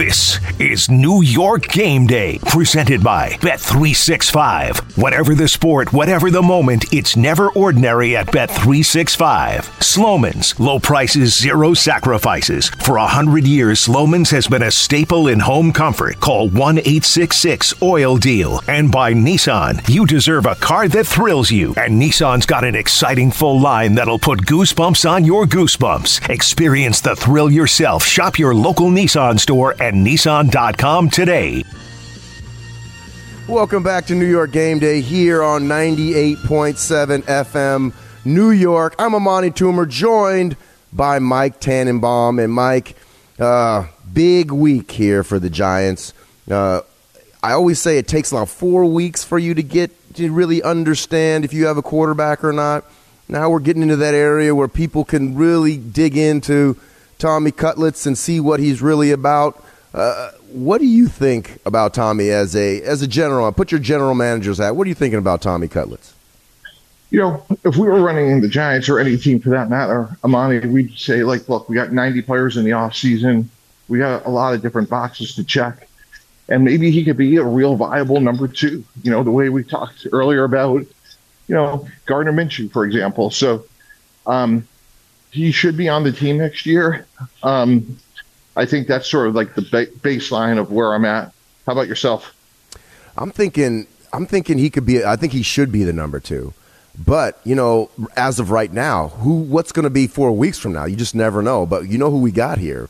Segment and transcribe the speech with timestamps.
[0.00, 4.96] This is New York Game Day, presented by Bet365.
[4.96, 9.82] Whatever the sport, whatever the moment, it's never ordinary at Bet365.
[9.82, 12.70] Sloman's, low prices, zero sacrifices.
[12.82, 16.18] For a hundred years, Sloman's has been a staple in home comfort.
[16.18, 18.62] Call 1 866 Oil Deal.
[18.68, 21.74] And by Nissan, you deserve a car that thrills you.
[21.76, 26.30] And Nissan's got an exciting full line that'll put goosebumps on your goosebumps.
[26.30, 28.02] Experience the thrill yourself.
[28.02, 31.64] Shop your local Nissan store at Nissan.com today.
[33.48, 37.92] Welcome back to New York Game Day here on 98.7 FM
[38.24, 38.94] New York.
[39.00, 40.56] I'm Amani Toomer, joined
[40.92, 42.38] by Mike Tannenbaum.
[42.38, 42.94] And Mike,
[43.40, 46.14] uh, big week here for the Giants.
[46.48, 46.82] Uh,
[47.42, 51.44] I always say it takes about four weeks for you to get to really understand
[51.44, 52.84] if you have a quarterback or not.
[53.28, 56.76] Now we're getting into that area where people can really dig into
[57.18, 59.64] Tommy Cutlets and see what he's really about.
[59.92, 63.50] Uh, what do you think about Tommy as a as a general?
[63.52, 64.76] Put your general manager's hat.
[64.76, 66.14] What are you thinking about Tommy Cutlets?
[67.10, 70.60] You know, if we were running the Giants or any team for that matter, Amani,
[70.68, 73.50] we'd say like, look, we got 90 players in the off season.
[73.88, 75.88] We got a lot of different boxes to check,
[76.48, 78.84] and maybe he could be a real viable number two.
[79.02, 80.86] You know, the way we talked earlier about,
[81.48, 83.32] you know, Gardner Minshew, for example.
[83.32, 83.64] So,
[84.24, 84.68] um,
[85.32, 87.06] he should be on the team next year.
[87.42, 87.98] Um,
[88.56, 91.32] I think that's sort of like the ba- baseline of where I'm at.
[91.66, 92.34] How about yourself?
[93.16, 93.86] I'm thinking.
[94.12, 95.04] I'm thinking he could be.
[95.04, 96.52] I think he should be the number two.
[96.98, 99.40] But you know, as of right now, who?
[99.40, 100.84] What's going to be four weeks from now?
[100.84, 101.64] You just never know.
[101.64, 102.88] But you know who we got here.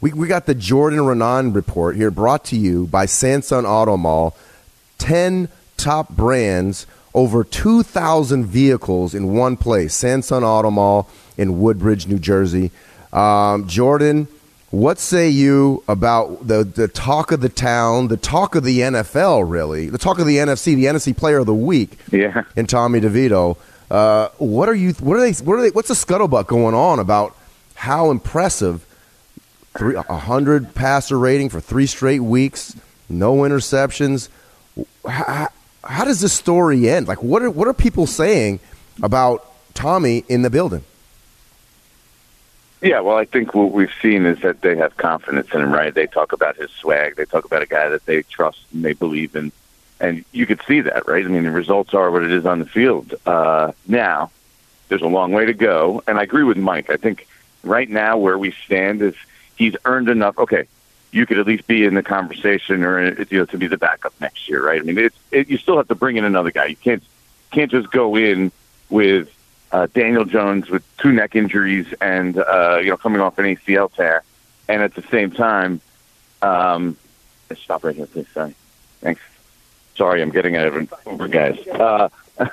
[0.00, 4.36] We we got the Jordan Raanan report here, brought to you by Sansone Auto Mall.
[4.98, 9.94] Ten top brands, over two thousand vehicles in one place.
[9.94, 12.72] Sansone Auto Mall in Woodbridge, New Jersey.
[13.12, 14.26] Um, Jordan
[14.72, 19.48] what say you about the, the talk of the town, the talk of the NFL,
[19.48, 22.98] really, the talk of the NFC, the NFC Player of the Week, yeah, and Tommy
[22.98, 23.58] DeVito?
[23.90, 24.94] Uh, what are you?
[24.94, 25.32] What are they?
[25.44, 25.70] What are they?
[25.70, 27.36] What's the scuttlebutt going on about
[27.74, 28.86] how impressive?
[29.76, 32.74] Three hundred passer rating for three straight weeks,
[33.08, 34.28] no interceptions.
[35.06, 35.48] How,
[35.84, 37.08] how does this story end?
[37.08, 38.60] Like, what are what are people saying
[39.02, 40.84] about Tommy in the building?
[42.82, 45.94] Yeah, well, I think what we've seen is that they have confidence in him, right?
[45.94, 47.14] They talk about his swag.
[47.14, 49.52] They talk about a guy that they trust and they believe in.
[50.00, 51.24] And you could see that, right?
[51.24, 53.14] I mean, the results are what it is on the field.
[53.24, 54.32] Uh, now,
[54.88, 56.02] there's a long way to go.
[56.08, 56.90] And I agree with Mike.
[56.90, 57.28] I think
[57.62, 59.14] right now where we stand is
[59.54, 60.36] he's earned enough.
[60.38, 60.66] Okay,
[61.12, 64.12] you could at least be in the conversation or you know to be the backup
[64.20, 64.80] next year, right?
[64.80, 66.66] I mean, it's it, you still have to bring in another guy.
[66.66, 67.02] You can't
[67.52, 68.50] can't just go in
[68.90, 69.28] with
[69.72, 73.92] uh, Daniel Jones with two neck injuries and uh, you know coming off an ACL
[73.92, 74.22] tear,
[74.68, 75.80] and at the same time,
[76.42, 76.96] um,
[77.56, 78.28] stop right here, please.
[78.34, 78.54] Sorry,
[79.00, 79.22] thanks.
[79.96, 81.66] Sorry, I'm getting out of an Uber, guys.
[81.66, 82.08] Uh,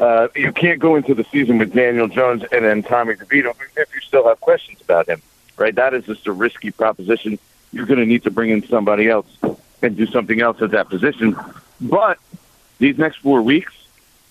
[0.00, 3.94] uh, you can't go into the season with Daniel Jones and then Tommy DeVito if
[3.94, 5.22] you still have questions about him,
[5.56, 5.74] right?
[5.74, 7.38] That is just a risky proposition.
[7.72, 9.26] You're going to need to bring in somebody else
[9.82, 11.36] and do something else at that position.
[11.80, 12.18] But
[12.78, 13.72] these next four weeks,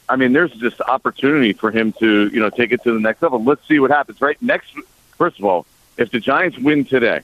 [0.10, 3.22] I mean, there's just opportunity for him to, you know, take it to the next
[3.22, 3.44] level.
[3.44, 4.22] Let's see what happens.
[4.22, 4.74] Right next,
[5.18, 5.66] first of all,
[5.98, 7.22] if the Giants win today,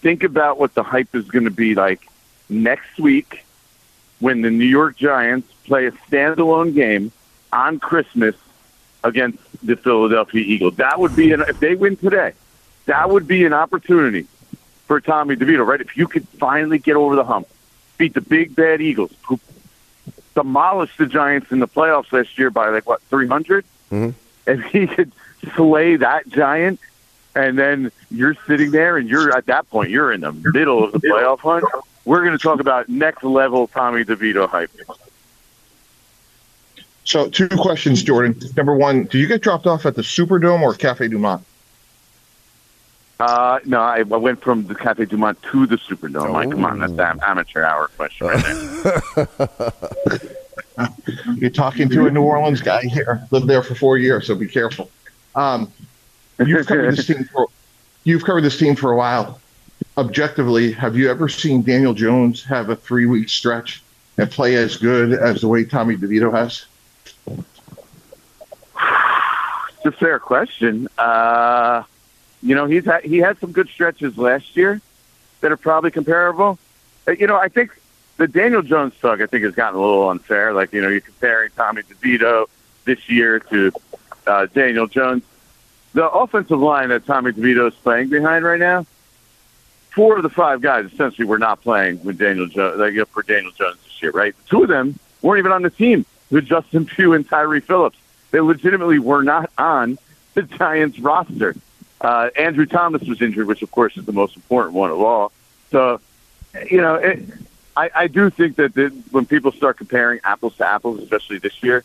[0.00, 2.08] think about what the hype is going to be like
[2.48, 3.44] next week
[4.18, 7.12] when the New York Giants play a standalone game
[7.52, 8.34] on Christmas
[9.04, 10.76] against the Philadelphia Eagles.
[10.76, 12.32] That would be an, if they win today,
[12.86, 14.26] that would be an opportunity
[14.86, 15.80] for Tommy DeVito, right?
[15.80, 17.48] If you could finally get over the hump,
[17.98, 19.38] beat the big bad Eagles, who
[20.36, 23.64] demolished the Giants in the playoffs last year by like what 300.
[23.90, 24.10] Mm-hmm.
[24.46, 25.10] If he could
[25.56, 26.78] slay that giant,
[27.34, 30.92] and then you're sitting there, and you're at that point you're in the middle of
[30.92, 31.64] the playoff hunt.
[32.04, 34.70] We're going to talk about next level Tommy DeVito hype.
[37.04, 38.40] So, two questions, Jordan.
[38.56, 41.44] Number one, do you get dropped off at the Superdome or Cafe Du Monde?
[43.18, 46.32] Uh, no, I, I went from the Cafe Du Monde to the Superdome.
[46.32, 50.20] Like, come on, that's an amateur hour question right there.
[51.36, 53.26] You're talking to a New Orleans guy here.
[53.30, 54.90] Lived there for four years, so be careful.
[55.34, 55.72] Um,
[56.38, 57.48] you've covered this team for
[58.04, 59.40] you've covered this team for a while.
[59.96, 63.82] Objectively, have you ever seen Daniel Jones have a three week stretch
[64.18, 66.66] and play as good as the way Tommy DeVito has?
[69.78, 70.88] It's a fair question.
[70.98, 71.84] Uh,
[72.46, 74.80] you know, he's had, he had some good stretches last year
[75.40, 76.58] that are probably comparable.
[77.06, 77.70] Uh, You know, I think
[78.16, 80.52] the Daniel Jones talk I think has gotten a little unfair.
[80.52, 82.46] Like, you know, you're comparing Tommy DeVito
[82.84, 83.72] this year to
[84.26, 85.22] uh, Daniel Jones.
[85.92, 88.86] The offensive line that Tommy DeVito is playing behind right now,
[89.90, 93.52] four of the five guys essentially were not playing with Daniel Jones, like, for Daniel
[93.52, 94.34] Jones this year, right?
[94.48, 97.98] Two of them weren't even on the team with Justin Pugh and Tyre Phillips.
[98.30, 99.98] They legitimately were not on
[100.34, 101.54] the Giants roster.
[102.00, 105.32] Uh, Andrew Thomas was injured, which of course is the most important one of all.
[105.70, 106.00] So,
[106.70, 107.20] you know, it,
[107.76, 111.62] I, I do think that the, when people start comparing apples to apples, especially this
[111.62, 111.84] year,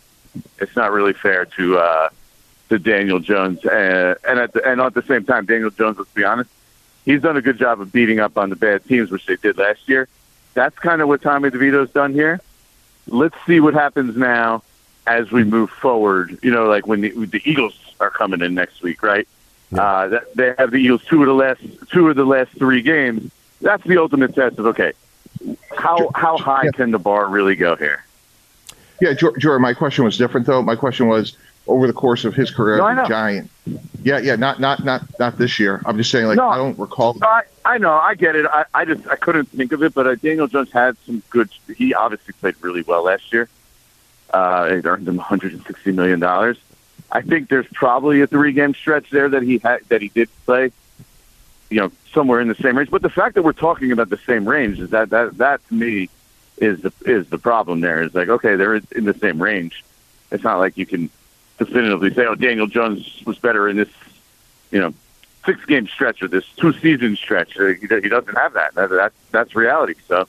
[0.60, 2.10] it's not really fair to uh,
[2.70, 3.66] to Daniel Jones.
[3.66, 6.50] Uh, and at the, and at the same time, Daniel Jones, let's be honest,
[7.04, 9.58] he's done a good job of beating up on the bad teams, which they did
[9.58, 10.08] last year.
[10.54, 12.40] That's kind of what Tommy DeVito's done here.
[13.08, 14.64] Let's see what happens now
[15.08, 16.38] as we move forward.
[16.42, 19.28] You know, like when the, the Eagles are coming in next week, right?
[19.78, 22.82] Uh, that, they have the Eagles two of the last two of the last three
[22.82, 23.32] games.
[23.62, 24.94] That's the ultimate test of okay,
[25.76, 26.72] how how high Yeah.
[26.72, 28.04] can the bar really go here?
[29.00, 30.62] Yeah, Jor- Jordan, my question was different though.
[30.62, 31.38] My question was
[31.68, 33.10] over the course of his career No, I as a.
[33.10, 33.52] Giant.
[34.04, 35.82] Yeah, yeah, not not not not this year.
[35.86, 36.50] I'm just saying, like No.
[36.50, 37.14] I don't recall.
[37.14, 38.46] No, I, I know, I get it.
[38.48, 41.50] I, I just I couldn't think of it, but uh, Daniel Jones had some good.
[41.78, 43.48] He obviously played really well last year.
[44.34, 46.58] Uh, it earned him 160 million dollars.
[47.12, 50.30] I think there's probably a three game stretch there that he had that he did
[50.46, 50.72] play.
[51.70, 52.90] You know, somewhere in the same range.
[52.90, 55.74] But the fact that we're talking about the same range is that that that to
[55.74, 56.10] me
[56.58, 57.82] is the is the problem.
[57.82, 59.84] There is like okay, they're in the same range.
[60.32, 61.10] It's not like you can
[61.58, 63.90] definitively say, oh, Daniel Jones was better in this,
[64.72, 64.94] you know,
[65.46, 67.54] six game stretch or this two season stretch.
[67.54, 68.74] He, doesn't have that.
[68.76, 69.96] that that's that's reality.
[70.08, 70.28] So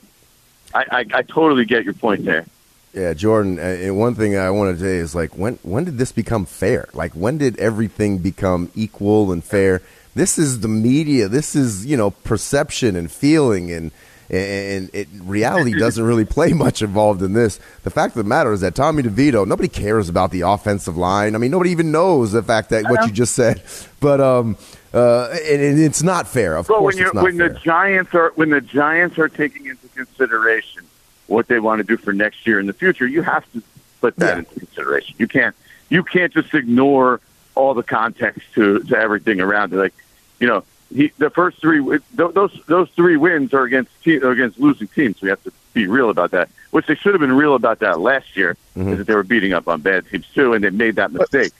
[0.73, 2.45] I, I, I totally get your point there.
[2.93, 3.57] Yeah, Jordan.
[3.57, 6.45] uh, And one thing I want to say is like, when when did this become
[6.45, 6.87] fair?
[6.93, 9.81] Like, when did everything become equal and fair?
[10.15, 11.27] This is the media.
[11.27, 13.91] This is you know perception and feeling and.
[14.29, 17.59] And it, reality doesn't really play much involved in this.
[17.83, 21.35] The fact of the matter is that Tommy DeVito, nobody cares about the offensive line.
[21.35, 23.61] I mean, nobody even knows the fact that what you just said.
[23.99, 24.57] But um,
[24.93, 26.55] uh, and, and it's not fair.
[26.55, 29.65] Of course, when you it's not when the Giants are when the Giants are taking
[29.65, 30.85] into consideration
[31.27, 33.61] what they want to do for next year in the future, you have to
[34.01, 34.39] put that Yeah.
[34.39, 35.15] into consideration.
[35.17, 35.55] You can't
[35.89, 37.21] you can't just ignore
[37.55, 39.77] all the context to to everything around it.
[39.77, 39.93] Like
[40.39, 42.01] you know, he, the first three th-
[42.33, 45.21] those those three wins are against te- are against losing teams.
[45.21, 46.49] We have to be real about that.
[46.71, 48.93] Which they should have been real about that last year, mm-hmm.
[48.93, 51.53] is that they were beating up on bad teams too, and they made that mistake.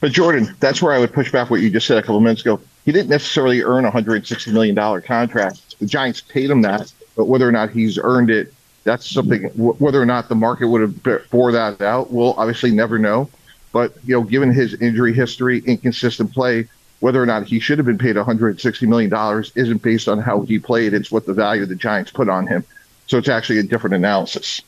[0.00, 2.22] But Jordan, that's where I would push back what you just said a couple of
[2.22, 2.60] minutes ago.
[2.84, 5.78] He didn't necessarily earn a hundred sixty million dollar contract.
[5.78, 8.52] The Giants paid him that, but whether or not he's earned it,
[8.84, 9.44] that's something.
[9.50, 12.98] wh- Whether or not the market would have b- bore that out, we'll obviously never
[12.98, 13.28] know.
[13.72, 16.68] But you know, given his injury history, inconsistent play,
[17.00, 20.08] whether or not he should have been paid one hundred sixty million dollars isn't based
[20.08, 20.94] on how he played.
[20.94, 22.64] It's what the value the Giants put on him.
[23.06, 24.60] So it's actually a different analysis.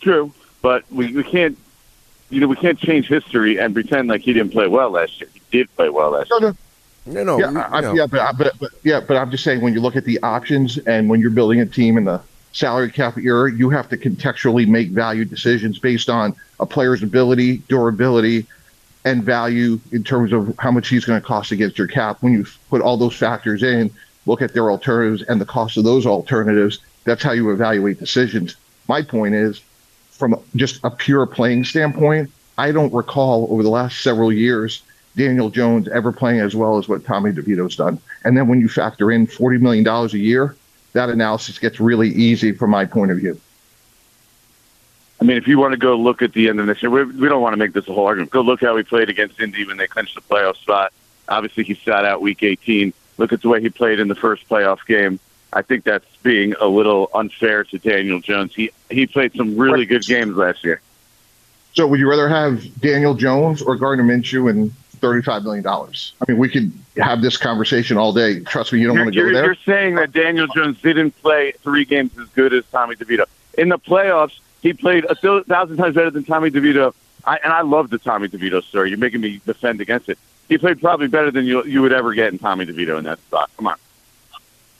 [0.00, 0.32] True,
[0.62, 1.58] but we, we can't,
[2.30, 5.28] you know, we can't change history and pretend like he didn't play well last year.
[5.32, 6.40] He did play well last year.
[6.40, 6.54] No,
[7.06, 7.94] no, you know, yeah, I, know.
[7.94, 10.78] yeah, but, but, but yeah, but I'm just saying when you look at the options
[10.78, 12.20] and when you're building a team in the
[12.52, 17.58] salary cap era, you have to contextually make value decisions based on a player's ability,
[17.68, 18.46] durability,
[19.04, 22.18] and value in terms of how much he's going to cost against your cap.
[22.20, 23.90] When you put all those factors in,
[24.26, 26.80] look at their alternatives and the cost of those alternatives.
[27.04, 28.56] That's how you evaluate decisions.
[28.88, 29.62] My point is,
[30.10, 34.82] from just a pure playing standpoint, I don't recall over the last several years
[35.16, 37.98] Daniel Jones ever playing as well as what Tommy DeVito's done.
[38.24, 40.56] And then when you factor in $40 million a year,
[40.98, 43.40] that analysis gets really easy from my point of view.
[45.20, 47.04] I mean, if you want to go look at the end of this year, we,
[47.04, 48.30] we don't want to make this a whole argument.
[48.30, 50.92] Go look how he played against Indy when they clinched the playoff spot.
[51.28, 52.92] Obviously, he sat out Week 18.
[53.16, 55.20] Look at the way he played in the first playoff game.
[55.52, 58.54] I think that's being a little unfair to Daniel Jones.
[58.54, 60.80] He he played some really good games last year.
[61.72, 65.66] So would you rather have Daniel Jones or Gardner Minshew and $35 million?
[65.66, 68.40] I mean, we could have this conversation all day.
[68.40, 69.44] Trust me, you don't You're, want to go there.
[69.44, 73.24] you're saying that Daniel Jones didn't play three games as good as Tommy DeVito.
[73.56, 76.94] In the playoffs, he played a thousand times better than Tommy DeVito.
[77.24, 78.90] I, and I love the Tommy DeVito story.
[78.90, 80.18] You're making me defend against it.
[80.48, 83.18] He played probably better than you you would ever get in Tommy DeVito in that
[83.20, 83.50] spot.
[83.56, 83.76] Come on,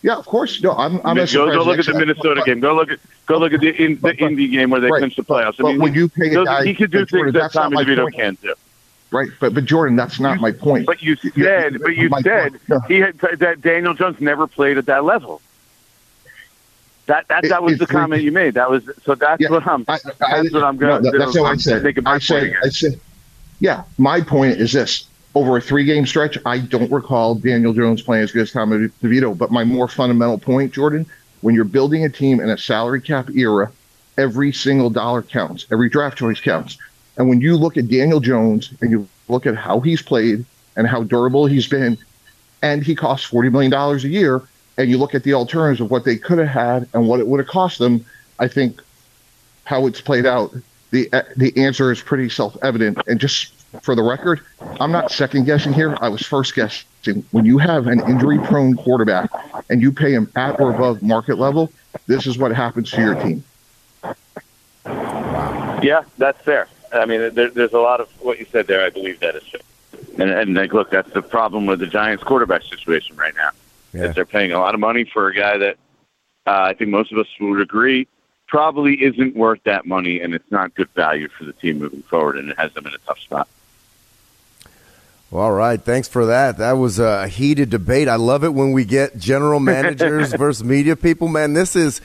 [0.02, 0.62] Yeah, of course.
[0.62, 1.94] No, I'm, I'm go, go look at the.
[1.94, 2.60] Minnesota But- game.
[2.60, 4.90] Go look at go look at the in, the But- but- Indy game where they
[4.90, 5.54] right, clinched the playoffs.
[5.58, 7.84] I but mean, when you pay a guy- he could do things that Tommy my
[7.84, 8.14] DeVito point.
[8.16, 8.54] can't do.
[9.10, 9.28] Right?
[9.40, 10.86] But but Jordan, that's not my point.
[10.86, 15.04] But you said, but you said he had that Daniel Jones never played at that
[15.04, 15.40] level.
[17.06, 18.54] That that, that was the comment you made.
[18.54, 19.14] That was so.
[19.14, 19.84] That's yeah, what I'm.
[19.88, 21.02] I, I, that's what I'm going.
[21.02, 21.98] No, that's what I said.
[22.06, 22.54] I said.
[22.62, 23.00] I said.
[23.60, 28.24] Yeah, my point is this: over a three-game stretch, I don't recall Daniel Jones playing
[28.24, 29.36] as good as Tommy DeVito.
[29.36, 31.06] But my more fundamental point, Jordan,
[31.40, 33.72] when you're building a team in a salary cap era,
[34.18, 35.66] every single dollar counts.
[35.72, 36.76] Every draft choice counts.
[37.18, 40.44] And when you look at Daniel Jones and you look at how he's played
[40.76, 41.98] and how durable he's been,
[42.62, 44.42] and he costs forty million dollars a year
[44.78, 47.26] and you look at the alternatives of what they could have had and what it
[47.26, 48.04] would have cost them,
[48.38, 48.80] I think
[49.64, 50.54] how it's played out,
[50.90, 52.98] the uh, the answer is pretty self evident.
[53.06, 54.40] And just for the record,
[54.80, 55.96] I'm not second guessing here.
[56.00, 57.24] I was first guessing.
[57.32, 59.30] When you have an injury prone quarterback
[59.68, 61.70] and you pay him at or above market level,
[62.06, 63.44] this is what happens to your team.
[65.82, 66.68] Yeah, that's fair.
[66.92, 68.84] I mean, there, there's a lot of what you said there.
[68.84, 69.60] I believe that is true.
[70.18, 73.50] And, and like, look, that's the problem with the Giants quarterback situation right now
[73.92, 74.08] yeah.
[74.08, 75.76] they're paying a lot of money for a guy that
[76.46, 78.08] uh, I think most of us would agree
[78.46, 82.38] probably isn't worth that money, and it's not good value for the team moving forward,
[82.38, 83.46] and it has them in a tough spot.
[85.30, 85.78] Well, all right.
[85.78, 86.56] Thanks for that.
[86.56, 88.08] That was a heated debate.
[88.08, 91.28] I love it when we get general managers versus media people.
[91.28, 92.00] Man, this is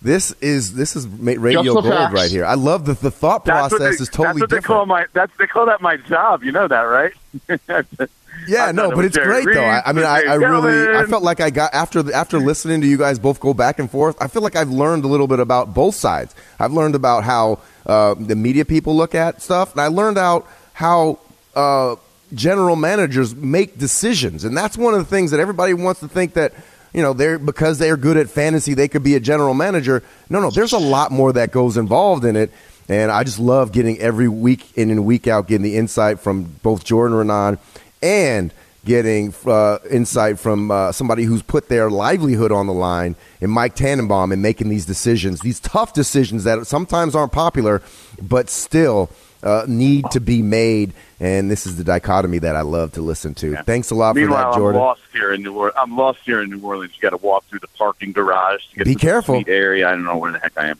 [0.00, 2.14] this is this is radio gold facts.
[2.14, 2.44] right here.
[2.44, 4.62] I love the the thought process they, is totally that's different.
[4.62, 6.44] They call my that's they call that my job.
[6.44, 7.12] You know that, right?
[8.46, 9.64] Yeah, no, but it's great though.
[9.64, 12.86] I, I mean, I, I really, I felt like I got after after listening to
[12.86, 14.16] you guys both go back and forth.
[14.20, 16.34] I feel like I've learned a little bit about both sides.
[16.58, 20.46] I've learned about how uh, the media people look at stuff, and I learned out
[20.72, 21.18] how
[21.54, 21.96] uh,
[22.32, 26.34] general managers make decisions, and that's one of the things that everybody wants to think
[26.34, 26.54] that
[26.98, 30.02] you know they're because they're good at fantasy they could be a general manager.
[30.28, 32.50] No, no, there's a lot more that goes involved in it.
[32.88, 36.42] And I just love getting every week in and week out, getting the insight from
[36.64, 37.58] both Jordan Raanan
[38.02, 38.52] and
[38.84, 43.76] getting uh, insight from uh, somebody who's put their livelihood on the line in Mike
[43.76, 47.80] Tannenbaum and making these decisions, these tough decisions that sometimes aren't popular,
[48.20, 49.08] but still
[49.44, 50.92] uh, need to be made.
[51.20, 53.52] And this is the dichotomy that I love to listen to.
[53.52, 53.62] Yeah.
[53.62, 54.80] Thanks a lot Meanwhile, for that, Jordan.
[54.80, 55.76] I'm lost here in New Orleans.
[55.80, 56.92] I'm lost here in New Orleans.
[56.94, 59.42] You got to walk through the parking garage to get be to careful.
[59.42, 59.88] the area.
[59.88, 60.78] I don't know where the heck I am.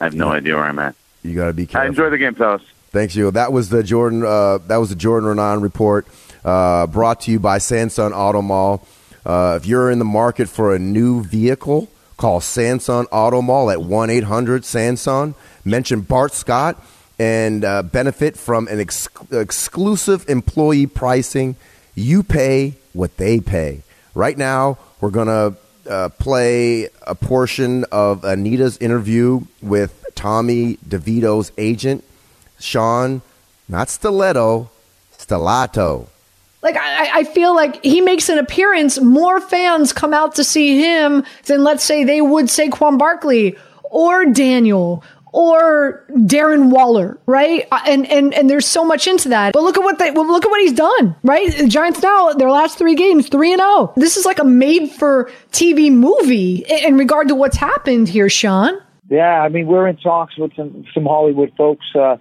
[0.00, 0.38] I have no yeah.
[0.38, 0.96] idea where I'm at.
[1.22, 1.84] You got to be careful.
[1.84, 2.62] I enjoy the game, fellas.
[2.90, 3.30] Thanks, you.
[3.30, 4.24] That was the Jordan.
[4.24, 6.06] Uh, that was the Jordan Raanan report.
[6.44, 8.86] Uh, brought to you by Sansone Auto Mall.
[9.24, 13.82] Uh, if you're in the market for a new vehicle, call Sansone Auto Mall at
[13.82, 15.34] 1 800 Sanson.
[15.64, 16.82] Mention Bart Scott
[17.18, 21.56] and uh, benefit from an ex- exclusive employee pricing.
[21.94, 23.82] You pay what they pay.
[24.14, 25.56] Right now, we're going to
[25.90, 32.02] uh, play a portion of Anita's interview with Tommy DeVito's agent,
[32.58, 33.22] Sean,
[33.68, 34.70] not Stiletto,
[35.16, 36.08] Stellato.
[36.62, 40.80] Like I, I, feel like he makes an appearance, more fans come out to see
[40.80, 45.04] him than let's say they would Saquon Barkley or Daniel
[45.36, 47.68] or Darren Waller, right?
[47.70, 49.52] Uh, and and and there's so much into that.
[49.52, 51.54] But look at what they well, look at what he's done, right?
[51.54, 53.68] The Giants now their last three games three and zero.
[53.70, 53.92] Oh.
[53.96, 58.80] This is like a made for TV movie in regard to what's happened here, Sean.
[59.10, 61.84] Yeah, I mean we're in talks with some some Hollywood folks.
[61.94, 62.16] Uh,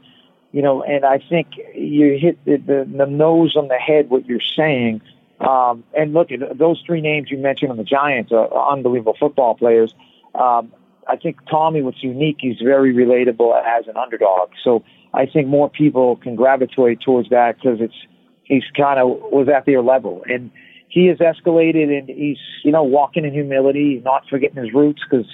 [0.51, 4.25] you know, and I think you hit the, the, the nose on the head what
[4.25, 5.01] you're saying.
[5.39, 9.55] Um, and look, at those three names you mentioned on the Giants are, unbelievable football
[9.55, 9.93] players.
[10.33, 10.71] Um,
[11.07, 14.49] I think Tommy, what's unique, he's very relatable as an underdog.
[14.63, 14.83] So
[15.13, 17.95] I think more people can gravitate towards that because it's
[18.43, 20.51] he's kind of was at their level, and
[20.87, 25.27] he has escalated, and he's you know walking in humility, not forgetting his roots because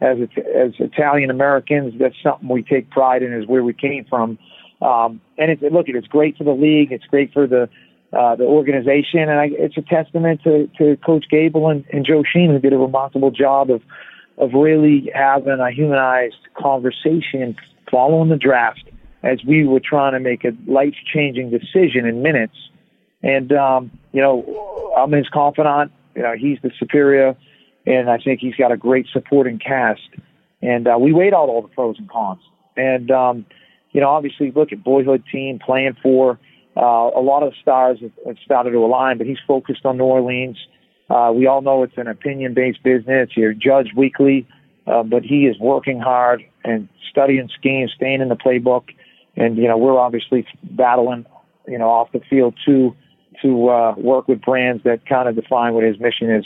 [0.00, 0.18] as
[0.54, 4.38] as Italian Americans, that's something we take pride in is where we came from.
[4.80, 6.92] Um, and it's, look, it's great for the league.
[6.92, 7.68] It's great for the,
[8.12, 9.20] uh, the organization.
[9.20, 12.72] And I, it's a testament to, to Coach Daboll and, and Joe Schoen, who did
[12.72, 13.82] a remarkable job of,
[14.38, 17.56] of really having a humanized conversation
[17.90, 18.84] following the draft
[19.22, 22.56] as we were trying to make a life changing decision in minutes.
[23.22, 25.92] And, um, you know, I'm his confidant.
[26.14, 27.36] You know, he's the superior,
[27.86, 30.08] and I think he's got a great supporting cast.
[30.62, 32.40] And uh, we weighed out all the pros and cons.
[32.76, 33.46] And um,
[33.92, 36.38] you know, obviously look at boyhood team playing for.
[36.76, 40.04] Uh, a lot of stars have, have started to align, but he's focused on New
[40.04, 40.56] Orleans.
[41.10, 43.30] Uh, we all know it's an opinion-based business.
[43.36, 44.46] You're judged weekly,
[44.86, 48.84] uh, but he is working hard and studying schemes, staying in the playbook.
[49.36, 51.24] And, you know, we're obviously battling,
[51.66, 52.94] you know, off the field too,
[53.42, 56.44] to, uh, work with brands that kind of define what his mission is,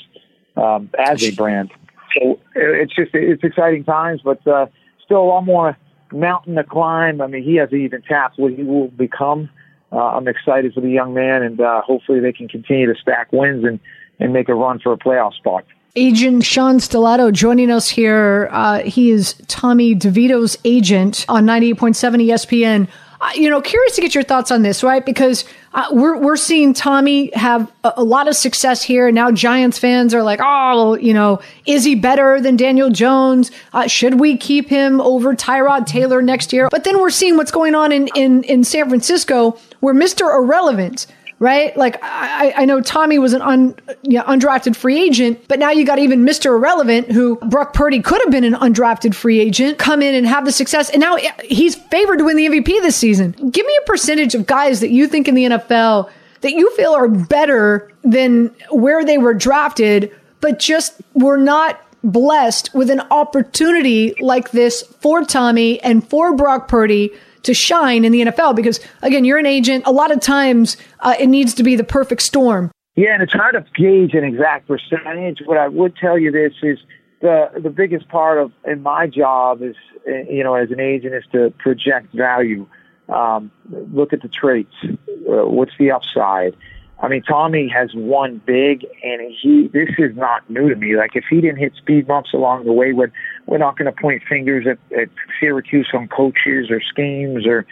[0.56, 1.70] um, as a brand.
[2.14, 4.66] So it's just, it's exciting times, but, uh,
[5.04, 5.76] still a lot more
[6.12, 7.20] mountain to climb.
[7.20, 9.48] I mean, he hasn't even tapped what he will become
[9.92, 13.30] uh, I'm excited for the young man, and uh, hopefully they can continue to stack
[13.30, 13.78] wins and
[14.18, 15.64] and make a run for a playoff spot.
[15.94, 18.48] Agent Sean Stellato joining us here.
[18.50, 22.88] Uh, he is Tommy DeVito's agent on 98.7 ESPN.
[23.20, 25.04] Uh, you know, curious to get your thoughts on this, right?
[25.04, 29.12] Because uh, we're we're seeing Tommy have a, a, lot of success here.
[29.12, 33.52] Now Giants fans are like, oh, you know, is he better than Daniel Jones?
[33.72, 36.68] Uh, should we keep him over Tyrod Taylor next year?
[36.68, 41.06] But then we're seeing what's going on in in, in San Francisco, where Mister Irrelevant
[41.42, 41.76] right?
[41.76, 45.72] Like I, I know Tommy was an un, you know, undrafted free agent, but now
[45.72, 46.46] you got even Mr.
[46.46, 50.44] Irrelevant, who Brock Purdy could have been an undrafted free agent, come in and have
[50.44, 53.32] the success, and now he's favored to win the MVP this season.
[53.50, 56.08] Give me a percentage of guys that you think in the NFL
[56.42, 62.72] that you feel are better than where they were drafted, but just were not blessed
[62.72, 67.10] with an opportunity like this for Tommy and for Brock Purdy
[67.42, 69.84] to shine in the NFL because again, you're an agent.
[69.86, 72.70] A lot of times uh, it needs to be the perfect storm.
[72.94, 75.40] Yeah, and it's hard to gauge an exact percentage.
[75.44, 76.78] What I would tell you this is
[77.20, 81.14] the the biggest part of in my job is uh, you know as an agent
[81.14, 82.66] is to project value.
[83.08, 84.74] Um, look at the traits.
[84.84, 86.54] Uh, what's the upside?
[87.02, 89.68] I mean, Tommy has won big, and he.
[89.72, 90.96] This is not new to me.
[90.96, 93.12] Like if he didn't hit speed bumps along the way, we're
[93.46, 95.08] we're not going to point fingers at, at
[95.40, 97.66] Syracuse on coaches or schemes or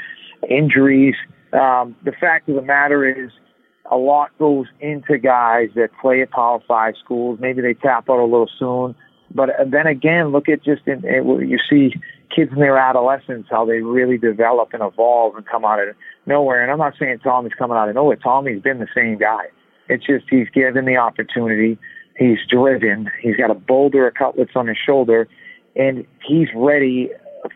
[0.49, 1.15] injuries.
[1.53, 3.31] Um, the fact of the matter is,
[3.89, 7.39] a lot goes into guys that play at Power Five schools.
[7.41, 8.97] Maybe they tap out a little soon,
[9.33, 11.95] but then again, look at just in, you see
[12.35, 15.95] kids in their adolescence how they really develop and evolve and come out of
[16.31, 16.63] nowhere.
[16.63, 18.17] And I'm not saying Tommy's coming out of nowhere.
[18.17, 19.45] Tommy's been the same guy.
[19.89, 21.79] It's just he's given the opportunity.
[22.17, 23.11] He's driven.
[23.21, 25.29] He's got a boulder of cutlets on his shoulder,
[25.77, 27.11] and he's ready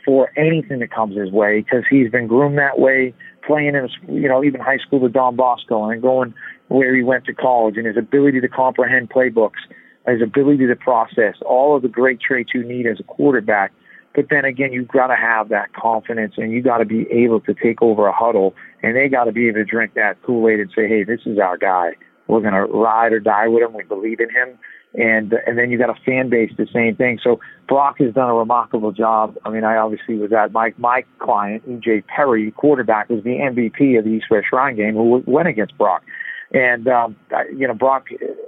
[0.04, 3.14] for anything that comes his way because he's been groomed that way,
[3.47, 6.35] playing in, you know, even high school with Don Bosco and going
[6.69, 9.61] where he went to college, and his ability to comprehend playbooks,
[10.09, 13.73] his ability to process all of the great traits you need as a quarterback
[14.15, 17.41] but then again, you've got to have that confidence and you got to be able
[17.41, 20.61] to take over a huddle and they got to be able to drink that Kool-Aid
[20.61, 21.93] and say, hey, this is our guy.
[22.29, 23.75] We're going to ride or die with him.
[23.75, 24.59] We believe in him.
[24.95, 27.19] And, and then you got a fan base, the same thing.
[27.23, 29.37] So Brock has done a remarkable job.
[29.45, 33.99] I mean, I obviously was at my, my client, EJ Perry, quarterback, was the MVP
[33.99, 36.05] of the East West Shrine game who went against Brock.
[36.53, 37.17] And, um,
[37.57, 38.39] you know, Brock, it,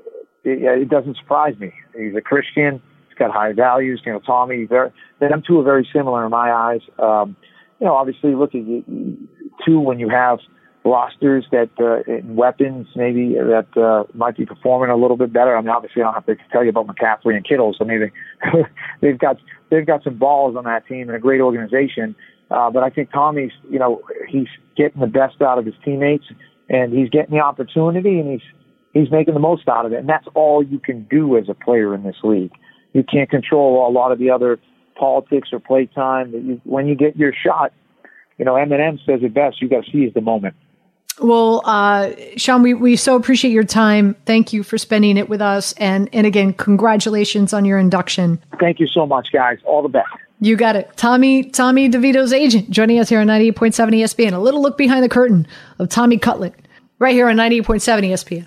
[0.44, 1.72] it doesn't surprise me.
[1.98, 2.80] He's a Christian
[3.18, 4.02] got high values.
[4.04, 6.80] You know, Tommy, very, them two are very similar in my eyes.
[6.98, 7.36] Um,
[7.80, 9.28] you know, obviously, look at you,
[9.66, 10.38] two when you have
[10.84, 15.56] rosters that uh, weapons maybe that uh, might be performing a little bit better.
[15.56, 18.12] I mean, obviously, I don't have to tell you about McCaffrey and Kittle, so maybe
[19.00, 19.36] they've got
[19.70, 22.14] they've got some balls on that team and a great organization.
[22.48, 26.26] Uh, but I think Tommy's, you know, he's getting the best out of his teammates,
[26.68, 28.48] and he's getting the opportunity, and he's
[28.94, 29.98] he's making the most out of it.
[29.98, 32.52] And that's all you can do as a player in this league
[32.96, 34.58] you can't control a lot of the other
[34.98, 36.32] politics or playtime.
[36.32, 37.72] That you, when you get your shot,
[38.38, 39.60] you know Eminem says it best.
[39.60, 40.56] You got to seize the moment.
[41.20, 44.16] Well, uh, Sean, we, we so appreciate your time.
[44.26, 45.72] Thank you for spending it with us.
[45.74, 48.38] And, and again, congratulations on your induction.
[48.60, 49.58] Thank you so much, guys.
[49.64, 50.10] All the best.
[50.40, 50.90] You got it.
[50.96, 54.34] Tommy, Tommy DeVito's agent joining us here on 98.7 ESPN.
[54.34, 55.46] A little look behind the curtain
[55.78, 56.54] of Tommy Cutlet,
[56.98, 58.46] right here on 98.7 ESPN.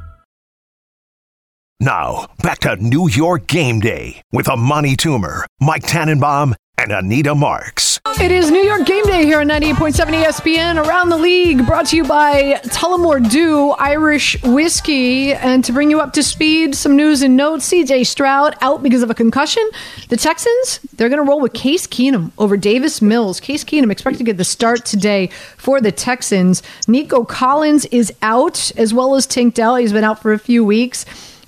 [1.81, 7.99] Now, back to New York Game Day with Amani Toomer, Mike Tannenbaum, and Anita Marks.
[8.19, 11.95] It is New York Game Day here on 98.7 ESPN around the league, brought to
[11.95, 15.33] you by Tullamore Dew Irish Whiskey.
[15.33, 17.67] And to bring you up to speed, some news and notes.
[17.67, 19.67] CJ Stroud out because of a concussion.
[20.09, 23.39] The Texans, they're going to roll with Case Keenum over Davis Mills.
[23.39, 26.61] Case Keenum expected to get the start today for the Texans.
[26.87, 29.77] Nico Collins is out, as well as Tank Dell.
[29.77, 31.07] He's been out for a few weeks.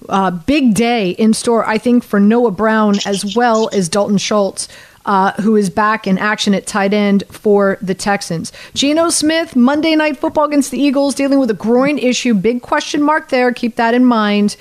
[0.10, 4.68] Uh, big day in store, I think, for Noah Brown as well as Dalton Schultz.
[5.06, 8.54] Uh, who is back in action at tight end for the Texans.
[8.74, 12.34] Geno Smith, Monday Night Football against the Eagles, dealing with a groin issue.
[12.34, 13.52] Big question mark there.
[13.52, 14.56] Keep that in mind.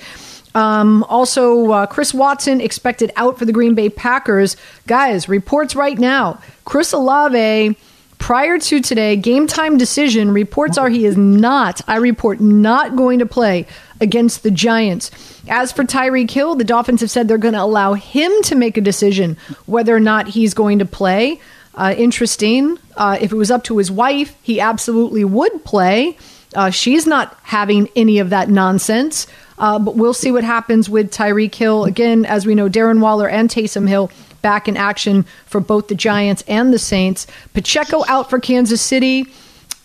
[0.53, 4.57] Um, also, uh, Chris Watson expected out for the Green Bay Packers.
[4.85, 7.77] Guys, reports right now Chris Olave
[8.23, 13.19] prior to today, game time decision reports are he is not, I report, not going
[13.19, 13.67] to play
[14.03, 15.09] against the Giants.
[15.47, 18.77] As for Tyreek Hill, the Dolphins have said they're going to allow him to make
[18.77, 21.39] a decision whether or not he's going to play.
[21.73, 22.77] Uh, interesting.
[22.95, 26.15] Uh, if it was up to his wife, he absolutely would play.
[26.53, 29.25] Uh, she's not having any of that nonsense.
[29.57, 31.85] Uh, but we'll see what happens with Tyreek Hill.
[31.85, 34.11] Again, as we know, Darren Waller and Taysom Hill
[34.41, 37.27] back in action for both the Giants and the Saints.
[37.53, 39.25] Pacheco out for Kansas City.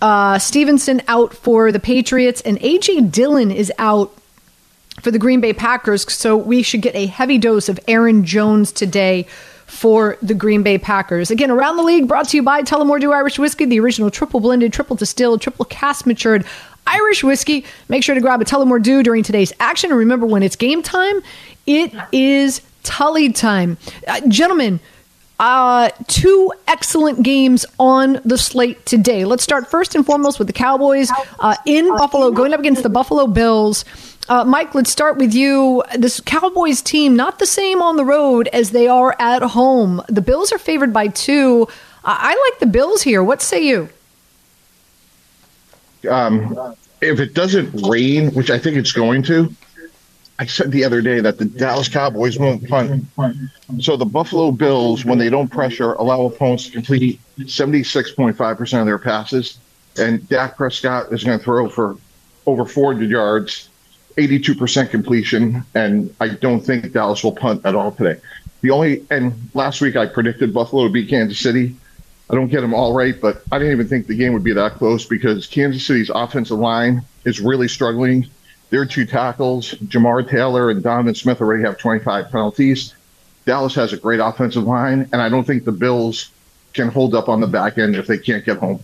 [0.00, 2.40] Uh, Stevenson out for the Patriots.
[2.42, 3.02] And A.J.
[3.02, 4.12] Dillon is out
[5.00, 6.11] for the Green Bay Packers.
[6.12, 9.26] So we should get a heavy dose of Aaron Jones today
[9.66, 11.30] for the Green Bay Packers.
[11.30, 14.40] Again, around the league, brought to you by Tullamore Dew Irish Whiskey, the original triple
[14.40, 16.46] blended, triple distilled, triple cask matured
[16.87, 17.66] Irish whiskey.
[17.88, 19.90] Make sure to grab a Tullamore Dew during today's action.
[19.90, 21.20] And remember, when it's game time,
[21.66, 23.76] it is Tully time.
[24.06, 24.80] Uh, gentlemen,
[25.38, 29.24] uh, two excellent games on the slate today.
[29.24, 32.88] Let's start first and foremost with the Cowboys uh, in Buffalo, going up against the
[32.88, 33.85] Buffalo Bills.
[34.29, 35.83] Uh, Mike, let's start with you.
[35.96, 40.03] This Cowboys team, not the same on the road as they are at home.
[40.09, 41.66] The Bills are favored by two.
[42.05, 43.22] I like the Bills here.
[43.22, 43.88] What say you?
[46.09, 49.55] Um, if it doesn't rain, which I think it's going to,
[50.40, 53.05] I said the other day that the Dallas Cowboys won't punt.
[53.81, 58.98] So the Buffalo Bills, when they don't pressure, allow opponents to complete 76.5% of their
[58.98, 59.59] passes.
[59.98, 61.96] And Dak Prescott is going to throw for
[62.46, 63.68] over 400 yards,
[64.16, 65.64] 82% completion.
[65.74, 68.20] And I don't think Dallas will punt at all today.
[68.61, 71.74] The only, and last week I predicted Buffalo to beat Kansas City.
[72.31, 74.53] I don't get them all right, but I didn't even think the game would be
[74.53, 78.29] that close because Kansas City's offensive line is really struggling.
[78.70, 82.94] Their two tackles, Jamar Taylor and Donovan Smith, already have 25 penalties.
[83.46, 86.31] Dallas has a great offensive line, and I don't think the Bills
[86.74, 88.81] can hold up on the back end if they can't get home.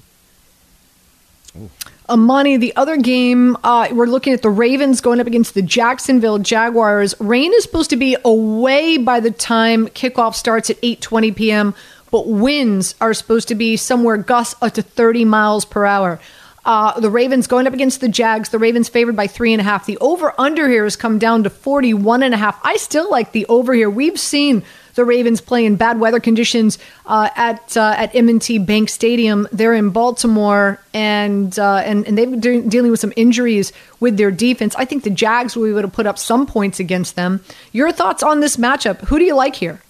[2.08, 6.38] Amani, the other game, uh, we're looking at the Ravens going up against the Jacksonville
[6.38, 7.14] Jaguars.
[7.20, 11.74] Rain is supposed to be away by the time kickoff starts at 8:20 p.m
[12.14, 16.20] but winds are supposed to be somewhere gusts up to 30 miles per hour.
[16.64, 18.48] Uh, the Ravens going up against the Jags.
[18.48, 19.84] The Ravens favored by three and a half.
[19.84, 22.58] The over under here has come down to 41 and a half.
[22.64, 23.90] I still like the over here.
[23.90, 24.62] We've seen
[24.94, 29.46] the Ravens play in bad weather conditions uh, at uh, at M&T Bank Stadium.
[29.52, 34.16] They're in Baltimore, and uh, and and they've been de- dealing with some injuries with
[34.16, 34.74] their defense.
[34.76, 37.40] I think the Jags will be able to put up some points against them.
[37.72, 39.00] Your thoughts on this matchup?
[39.08, 39.80] Who do you like here?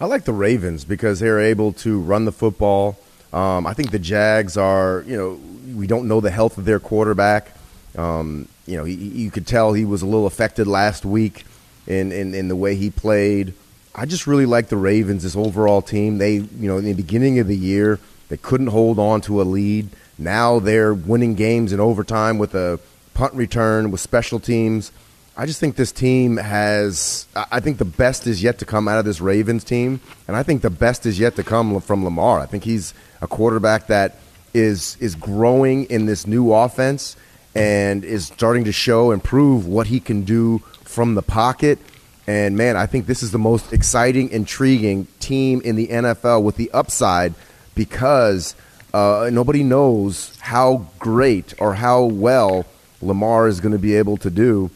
[0.00, 2.98] I like the Ravens because they're able to run the football.
[3.32, 5.40] Um, I think the Jags are, you know,
[5.74, 7.52] we don't know the health of their quarterback.
[7.96, 11.44] Um, you know, he, you could tell he was a little affected last week
[11.86, 13.54] in, in, in the way he played.
[13.94, 16.18] I just really like the Ravens, this overall team.
[16.18, 19.44] They, you know, in the beginning of the year, they couldn't hold on to a
[19.44, 19.88] lead.
[20.18, 22.80] Now they're winning games in overtime with a
[23.14, 24.90] punt return, with special teams.
[25.36, 27.26] I just think this team has.
[27.34, 30.44] I think the best is yet to come out of this Ravens team, and I
[30.44, 32.38] think the best is yet to come from Lamar.
[32.38, 34.16] I think he's a quarterback that
[34.54, 37.16] is is growing in this new offense
[37.54, 41.78] and is starting to show and prove what he can do from the pocket.
[42.26, 46.56] And man, I think this is the most exciting, intriguing team in the NFL with
[46.56, 47.34] the upside
[47.74, 48.54] because
[48.94, 52.64] uh, nobody knows how great or how well
[53.02, 54.70] Lamar is going to be able to do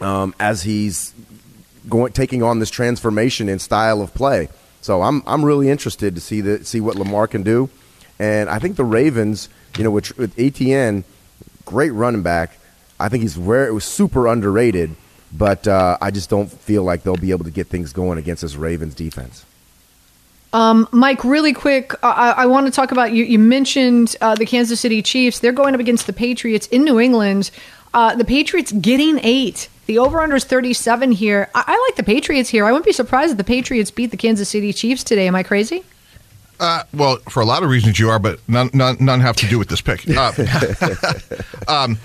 [0.00, 1.12] um, as he's
[1.88, 4.48] going taking on this transformation in style of play.
[4.80, 7.68] So I'm I'm really interested to see the see what Lamar can do,
[8.20, 11.04] and I think the Ravens, you know, with, with Etienne,
[11.64, 12.58] great running back.
[13.00, 14.94] I think he's where it was super underrated,
[15.32, 18.42] but uh, I just don't feel like they'll be able to get things going against
[18.42, 19.46] this Ravens defense.
[20.52, 23.24] Um, Mike, really quick, I, I, want to talk about you.
[23.24, 25.38] You mentioned uh, the Kansas City Chiefs.
[25.38, 27.50] They're going up against the Patriots in New England.
[27.94, 29.68] Uh, the Patriots getting eight.
[29.86, 31.48] The over under is 37 here.
[31.54, 32.66] I-, I like the Patriots here.
[32.66, 35.28] I wouldn't be surprised if the Patriots beat the Kansas City Chiefs today.
[35.28, 35.84] Am I crazy?
[36.60, 39.46] Uh, well, for a lot of reasons you are, but none, none, none have to
[39.46, 40.04] do with this pick.
[40.08, 40.30] Uh,
[41.68, 41.98] um,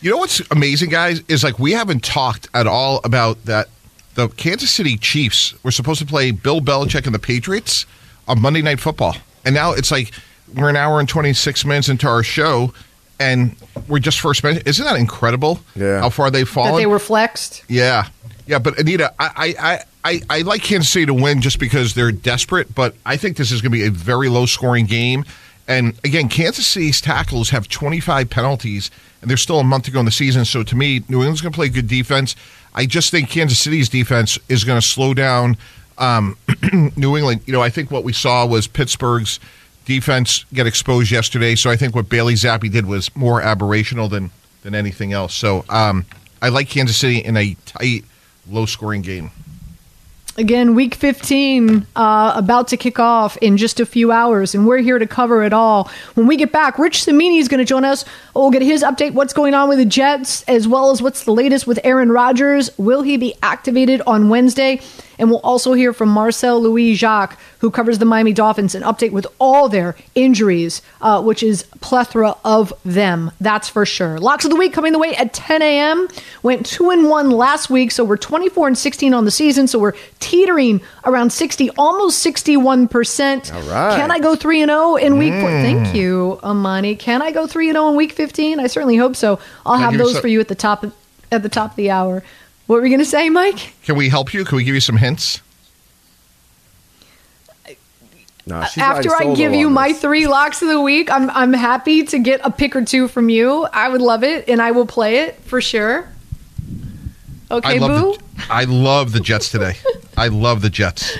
[0.00, 3.68] you know what's amazing, guys, is like we haven't talked at all about that.
[4.14, 7.84] The Kansas City Chiefs were supposed to play Bill Belichick and the Patriots
[8.26, 10.10] on Monday Night Football, and now it's like
[10.54, 12.72] we're an hour and twenty six minutes into our show,
[13.20, 13.56] and
[13.88, 14.66] we're just first mentioned.
[14.66, 15.60] Isn't that incredible?
[15.74, 16.00] Yeah.
[16.00, 16.72] How far they've fallen.
[16.72, 17.62] That they were flexed.
[17.68, 18.08] Yeah.
[18.46, 22.12] Yeah, but Anita, I, I, I, I like Kansas City to win just because they're
[22.12, 25.24] desperate, but I think this is going to be a very low scoring game.
[25.68, 29.98] And again, Kansas City's tackles have 25 penalties, and there's still a month to go
[29.98, 30.44] in the season.
[30.44, 32.36] So to me, New England's going to play good defense.
[32.72, 35.56] I just think Kansas City's defense is going to slow down
[35.98, 36.36] um,
[36.96, 37.40] New England.
[37.46, 39.40] You know, I think what we saw was Pittsburgh's
[39.86, 41.54] defense get exposed yesterday.
[41.56, 44.30] So I think what Bailey Zappe did was more aberrational than
[44.62, 45.32] than anything else.
[45.32, 46.04] So um,
[46.42, 48.04] I like Kansas City in a tight,
[48.50, 49.30] low scoring game.
[50.38, 54.78] Again, week 15 uh, about to kick off in just a few hours, and we're
[54.78, 55.90] here to cover it all.
[56.12, 58.04] When we get back, Rich Cimini is going to join us.
[58.34, 61.32] We'll get his update what's going on with the Jets, as well as what's the
[61.32, 62.68] latest with Aaron Rodgers.
[62.76, 64.82] Will he be activated on Wednesday?
[65.18, 69.12] And we'll also hear from Marcel Louis Jacques, who covers the Miami Dolphins, an update
[69.12, 73.30] with all their injuries, uh, which is plethora of them.
[73.40, 74.18] That's for sure.
[74.18, 76.08] Locks of the week coming the way at 10 a.m.
[76.42, 79.66] Went two and one last week, so we're 24 and 16 on the season.
[79.66, 83.52] So we're teetering around 60, almost 61 percent.
[83.54, 83.96] All right.
[83.96, 85.32] Can I go three and zero in week?
[85.32, 85.48] Four?
[85.50, 86.94] Thank you, Amani.
[86.96, 88.60] Can I go three and zero in week 15?
[88.60, 89.38] I certainly hope so.
[89.64, 90.92] I'll Now have those some- for you at the top of,
[91.32, 92.22] at the top of the hour.
[92.66, 93.74] What were we going to say, Mike?
[93.84, 94.44] Can we help you?
[94.44, 95.40] Can we give you some hints?
[98.48, 100.00] No, she's After I give you on my this.
[100.00, 103.28] three locks of the week, I'm I'm happy to get a pick or two from
[103.28, 103.64] you.
[103.72, 106.08] I would love it, and I will play it for sure.
[107.50, 108.12] Okay, I love boo.
[108.16, 109.76] the I love the Jets today.
[110.16, 111.16] I love the Jets.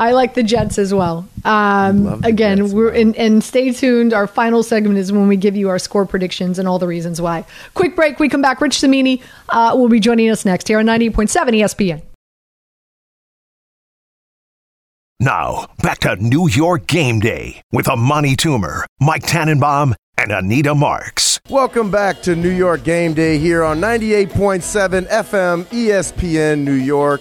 [0.00, 1.28] I like the Jets as well.
[1.44, 2.98] Um, again, Jets, we're wow.
[2.98, 4.14] and, and stay tuned.
[4.14, 7.20] Our final segment is when we give you our score predictions and all the reasons
[7.20, 7.44] why.
[7.74, 8.18] Quick break.
[8.18, 8.62] We come back.
[8.62, 12.02] Rich Cimini uh, will be joining us next here on 98.7 ESPN.
[15.20, 21.40] Now, back to New York Game Day with Amani Toomer, Mike Tannenbaum, and Anita Marks.
[21.50, 27.20] Welcome back to New York Game Day here on 98.7 FM ESPN New York.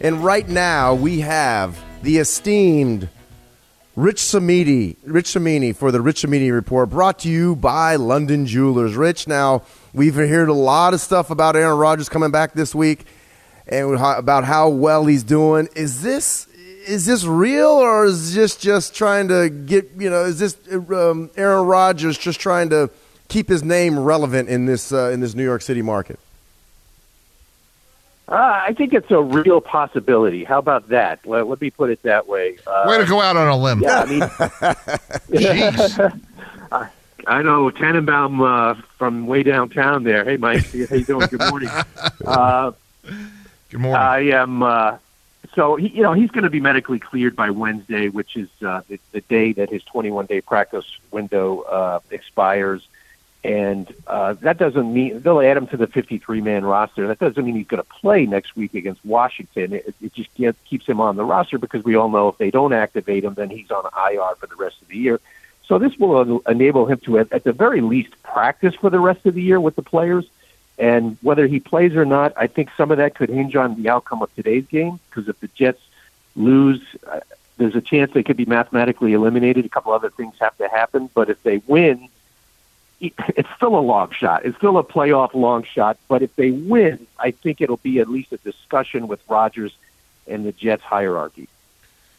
[0.00, 3.08] And right now we have the esteemed
[3.96, 8.94] Rich Cimini, Rich Cimini for the Rich Cimini Report brought to you by London Jewelers.
[8.94, 9.62] Rich, now
[9.94, 13.06] we've heard a lot of stuff about Aaron Rodgers coming back this week
[13.66, 15.66] and about how well he's doing.
[15.74, 16.46] Is this
[16.86, 20.24] is this real or is this just trying to get you know?
[20.24, 20.58] Is this
[20.92, 22.90] um, Aaron Rodgers just trying to
[23.28, 26.18] keep his name relevant in this uh, in this New York City market?
[28.26, 30.44] Uh, I think it's a real possibility.
[30.44, 31.26] How about that?
[31.26, 32.56] Let, let me put it that way.
[32.66, 33.80] Uh, Way to go out on a limb.
[33.80, 34.20] Yeah, I mean,
[35.30, 36.20] Jeez.
[37.26, 40.24] I know Tannenbaum uh, from way downtown there.
[40.24, 41.26] Hey, Mike, how you doing?
[41.28, 41.70] Good morning.
[42.26, 42.72] Uh,
[43.70, 43.96] Good morning.
[44.00, 44.62] I am.
[44.62, 44.96] Uh,
[45.54, 48.80] so he, you know he's going to be medically cleared by Wednesday, which is uh,
[48.88, 52.86] the, the day that his 21 day practice window uh, expires.
[53.44, 57.06] And uh, that doesn't mean they'll add him to the 53 man roster.
[57.06, 59.74] That doesn't mean he's going to play next week against Washington.
[59.74, 62.50] It, it just get, keeps him on the roster because we all know if they
[62.50, 65.20] don't activate him, then he's on IR for the rest of the year.
[65.66, 69.26] So this will enable him to, at, at the very least, practice for the rest
[69.26, 70.26] of the year with the players.
[70.78, 73.90] And whether he plays or not, I think some of that could hinge on the
[73.90, 74.98] outcome of today's game.
[75.10, 75.82] Because if the Jets
[76.34, 77.20] lose, uh,
[77.58, 79.66] there's a chance they could be mathematically eliminated.
[79.66, 81.10] A couple other things have to happen.
[81.14, 82.08] But if they win,
[83.00, 84.44] it's still a long shot.
[84.44, 85.98] It's still a playoff long shot.
[86.08, 89.76] But if they win, I think it'll be at least a discussion with Rodgers
[90.26, 91.48] and the Jets hierarchy.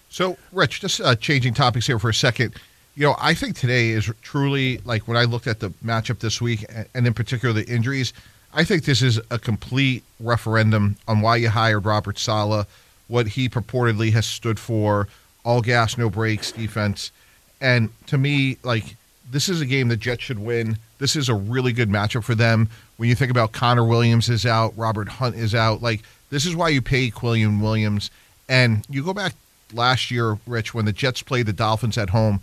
[0.10, 2.56] So, Rich, just uh, changing topics here for a second.
[2.96, 6.42] You know, I think today is truly like when I looked at the matchup this
[6.42, 8.14] week, and in particular the injuries.
[8.54, 12.66] I think this is a complete referendum on why you hired Robert Saleh,
[13.10, 15.10] what he purportedly has stood for,
[15.44, 17.12] all gas, no brakes defense.
[17.60, 18.96] And to me, like
[19.30, 20.78] this is a game the Jets should win.
[21.00, 22.70] This is a really good matchup for them.
[22.98, 26.56] When you think about Connor Williams is out, Robert Hunt is out, like this is
[26.56, 28.12] why you pay Quinnen Williams.
[28.48, 29.34] And you go back
[29.74, 32.42] last year, Rich, when the Jets played the Dolphins at home,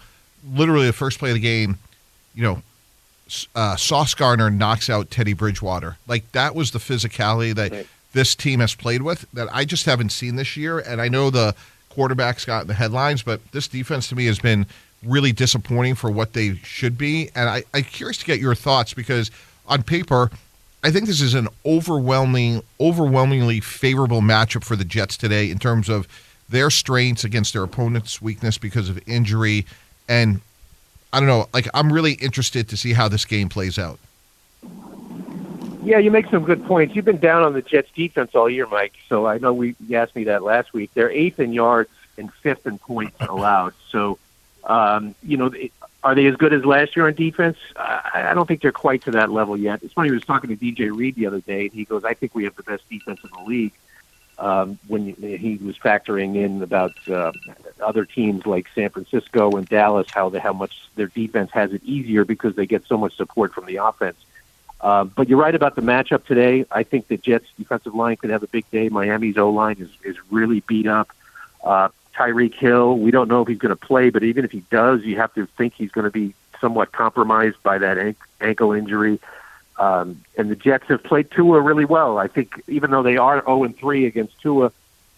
[0.52, 1.78] literally the first play of the game,
[2.34, 2.62] you know,
[3.54, 5.96] uh, Sauce Gardner knocks out Teddy Bridgewater.
[6.06, 7.86] Like that was the physicality that Right.
[8.12, 10.78] this team has played with that I just haven't seen this year.
[10.80, 11.54] And I know the
[11.94, 14.66] quarterbacks got in the headlines, but this defense to me has been
[15.04, 17.30] really disappointing for what they should be.
[17.34, 19.30] And I, I'm curious to get your thoughts because
[19.66, 20.30] on paper,
[20.84, 25.88] I think this is an overwhelming, overwhelmingly favorable matchup for the Jets today in terms
[25.88, 26.08] of
[26.48, 29.66] their strengths against their opponent's weakness because of injury.
[30.08, 30.40] And
[31.12, 33.98] I don't know, like I'm really interested to see how this game plays out.
[35.84, 36.94] Yeah, you make some good points.
[36.94, 38.94] You've been down on the Jets defense all year, Mike.
[39.08, 40.90] So I know we you asked me that last week.
[40.94, 43.74] They're eighth in yards and fifth in points allowed.
[43.90, 44.18] So,
[44.64, 45.52] um, you know,
[46.04, 47.56] are they as good as last year on defense?
[47.76, 49.82] I, I don't think they're quite to that level yet.
[49.82, 50.10] It's funny.
[50.10, 52.44] I was talking to DJ Reed the other day, and he goes, "I think we
[52.44, 53.72] have the best defense in the league."
[54.38, 57.32] Um, when he was factoring in about uh,
[57.80, 61.84] other teams like San Francisco and Dallas, how the, how much their defense has it
[61.84, 64.16] easier because they get so much support from the offense.
[64.80, 66.66] Uh, but you're right about the matchup today.
[66.72, 68.88] I think the Jets' defensive line could have a big day.
[68.88, 71.10] Miami's O line is, is really beat up.
[71.62, 72.98] Uh, Tyreek Hill.
[72.98, 75.32] We don't know if he's going to play, but even if he does, you have
[75.34, 79.20] to think he's going to be somewhat compromised by that an- ankle injury.
[79.78, 82.18] Um, and the Jets have played Tua really well.
[82.18, 84.72] I think even though they are 0 and 3 against Tua,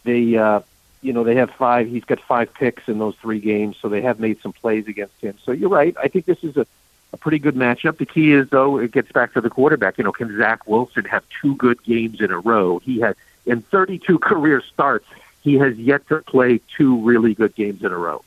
[0.04, 0.60] they uh,
[1.02, 1.88] you know they have five.
[1.88, 5.20] He's got five picks in those three games, so they have made some plays against
[5.20, 5.36] him.
[5.44, 5.94] So you're right.
[6.00, 6.66] I think this is a,
[7.12, 7.98] a pretty good matchup.
[7.98, 9.98] The key is though it gets back to the quarterback.
[9.98, 12.78] You know, can Zach Wilson have two good games in a row?
[12.78, 15.06] He had in 32 career starts.
[15.44, 18.24] He has yet to play two really good games in a row.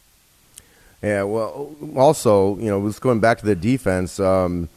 [1.01, 4.69] Yeah, well, also, you know, just going back to the defense, um,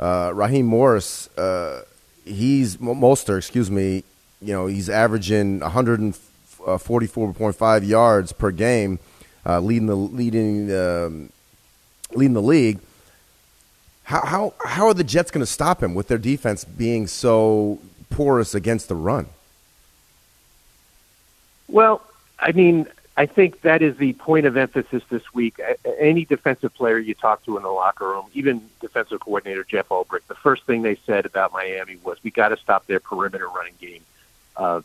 [0.00, 1.84] uh, Raheem Morris, uh,
[2.24, 4.02] he's Mostert, excuse me.
[4.40, 8.98] You know, he's averaging 144.5 yards per game,
[9.46, 11.30] uh, leading the leading um,
[12.12, 12.80] leading the league.
[14.04, 17.78] How how how are the Jets going to stop him with their defense being so
[18.10, 19.28] porous against the run?
[21.68, 22.02] Well,
[22.38, 25.60] I mean, I think that is the point of emphasis this week.
[25.98, 30.26] Any defensive player you talk to in the locker room, even defensive coordinator Jeff Ulbrich,
[30.26, 33.74] the first thing they said about Miami was, "We got to stop their perimeter running
[33.80, 34.02] game."
[34.56, 34.82] Uh,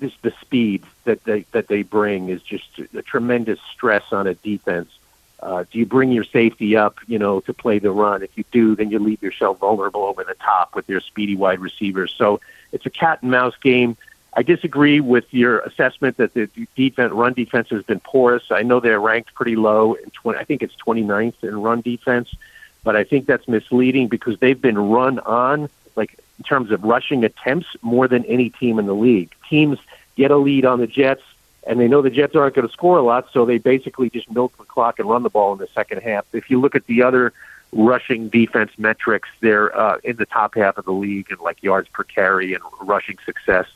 [0.00, 4.34] this the speed that they that they bring is just a tremendous stress on a
[4.34, 4.90] defense.
[5.38, 8.22] Uh, do you bring your safety up, you know, to play the run?
[8.22, 11.58] If you do, then you leave yourself vulnerable over the top with your speedy wide
[11.60, 12.14] receivers.
[12.16, 13.96] So it's a cat and mouse game.
[14.34, 18.44] I disagree with your assessment that the defense run defense has been porous.
[18.50, 22.34] I know they're ranked pretty low in 20, I think it's 29th in run defense,
[22.82, 27.24] but I think that's misleading because they've been run on like in terms of rushing
[27.24, 29.30] attempts more than any team in the league.
[29.48, 29.78] Teams
[30.16, 31.22] get a lead on the Jets
[31.66, 34.30] and they know the Jets aren't going to score a lot, so they basically just
[34.30, 36.24] milk the clock and run the ball in the second half.
[36.32, 37.32] If you look at the other
[37.72, 41.88] rushing defense metrics, they're uh, in the top half of the league in like yards
[41.88, 43.66] per carry and rushing success.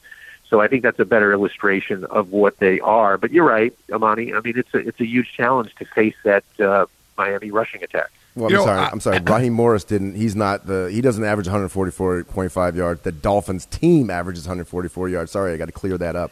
[0.48, 3.18] So I think that's a better illustration of what they are.
[3.18, 4.32] But you're right, Amani.
[4.32, 6.87] I mean, it's a it's a huge challenge to face that uh,
[7.18, 8.11] Miami rushing attack.
[8.37, 8.78] Well, I'm You know, sorry.
[8.80, 9.18] I- I'm sorry.
[9.24, 10.14] Raheem Morris didn't.
[10.14, 10.88] He's not the.
[10.92, 13.00] He doesn't average 144.5 yards.
[13.02, 15.30] The Dolphins team averages 144 yards.
[15.32, 16.30] Sorry, I got to clear that up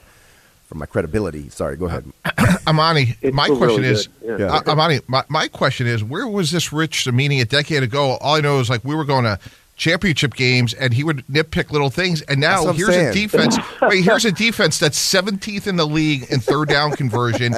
[0.66, 1.48] for my credibility.
[1.48, 1.76] Sorry.
[1.76, 2.04] Go ahead.
[2.66, 4.40] Amani, It's my question really is, good.
[4.40, 4.46] Yeah.
[4.54, 8.16] uh, Amani, my, my question is, where was this Rich Cimini a decade ago?
[8.20, 9.38] All I know is like we were going to
[9.76, 12.22] championship games, and he would nitpick little things.
[12.22, 13.56] And now what I'm here's a defense.
[13.82, 17.54] wait, here's a defense that's 17th in the league in third down conversion.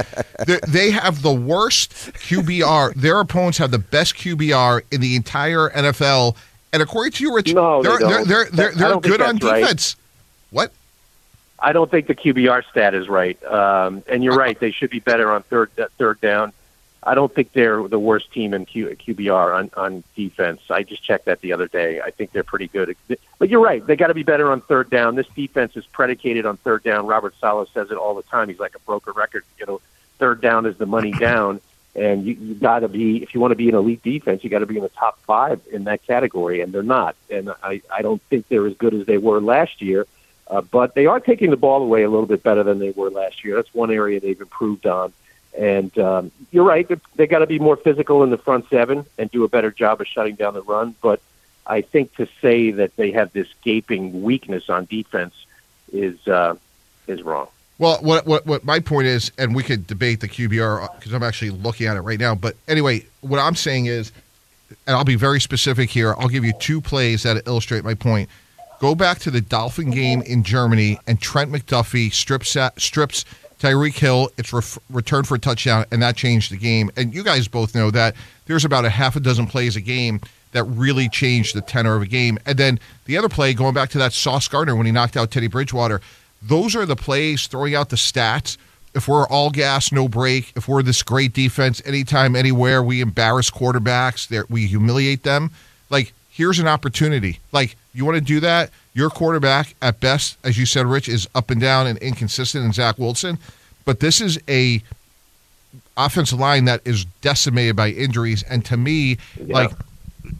[0.47, 2.95] They, they have the worst QBR.
[2.95, 6.37] Their opponents have the best QBR in the entire NFL.
[6.73, 8.29] And according to you, Rich, No, they they're, they're, don't.
[8.29, 9.61] they're, they're, they're don't good on that's right.
[9.61, 9.97] defense.
[10.51, 10.73] What?
[11.59, 13.43] I don't think the QBR stat is right.
[13.45, 16.53] Um, and you're right; they should be better on third third down.
[17.07, 20.61] I don't think they're the worst team in Q, QBR on, on defense.
[20.71, 22.01] I just checked that the other day.
[22.01, 22.97] I think they're pretty good.
[23.39, 25.15] But you're right; they got to be better on third down.
[25.15, 27.07] This defense is predicated on third down.
[27.07, 28.49] Robert Saleh says it all the time.
[28.49, 29.45] He's like a broken record.
[29.59, 29.81] You know,
[30.19, 31.61] third down is the money down,
[31.95, 34.51] and you, you got to be if you want to be an elite defense, you
[34.51, 37.15] got to be in the top five in that category, and they're not.
[37.31, 40.07] And I, I don't think they're as good as they were last year.
[40.49, 43.11] Uh, but they are taking the ball away a little bit better than they were
[43.11, 43.57] last year.
[43.57, 45.13] That's one area they've improved on.
[45.57, 49.31] And um, you're right; they- got to be more physical in the front seven and
[49.31, 50.95] do a better job of shutting down the run.
[51.01, 51.21] But
[51.67, 55.35] I think to say that they have this gaping weakness on defense
[55.93, 56.57] is uh,
[57.07, 57.49] is wrong.
[57.79, 61.23] Well, what what what my point is, and we could debate the QBR because I'm
[61.23, 62.35] actually looking at it right now.
[62.35, 64.13] But anyway, what I'm saying is,
[64.87, 66.15] and I'll be very specific here.
[66.19, 68.29] I'll give you two plays that illustrate my point.
[68.79, 73.25] Go back to the Dolphin game in Germany, and Trent McDuffie strips strips
[73.61, 74.31] Tyreek Hill.
[74.37, 76.91] It's ref- returned for a touchdown, and that changed the game.
[76.97, 78.15] And you guys both know that
[78.47, 80.21] there's about a half a dozen plays a game
[80.53, 82.39] that really changed the tenor of a game.
[82.47, 85.31] And then the other play, going back to that Sauce Gardner when he knocked out
[85.31, 86.01] Teddy Bridgewater,
[86.43, 88.57] those are the plays throwing out the stats.
[88.95, 93.51] If we're all gas, no brake, if we're this great defense, anytime, anywhere, we embarrass
[93.51, 95.51] quarterbacks, we humiliate them.
[95.91, 97.41] Like, here's an opportunity.
[97.53, 98.71] Like, you want to do that?
[98.97, 102.73] Your quarterback, at best, as you said, Rich, is up and down and inconsistent in
[102.73, 103.37] Zach Wilson.
[103.85, 104.83] But this is a
[105.99, 108.43] offensive line that is decimated by injuries.
[108.45, 109.71] And to me, like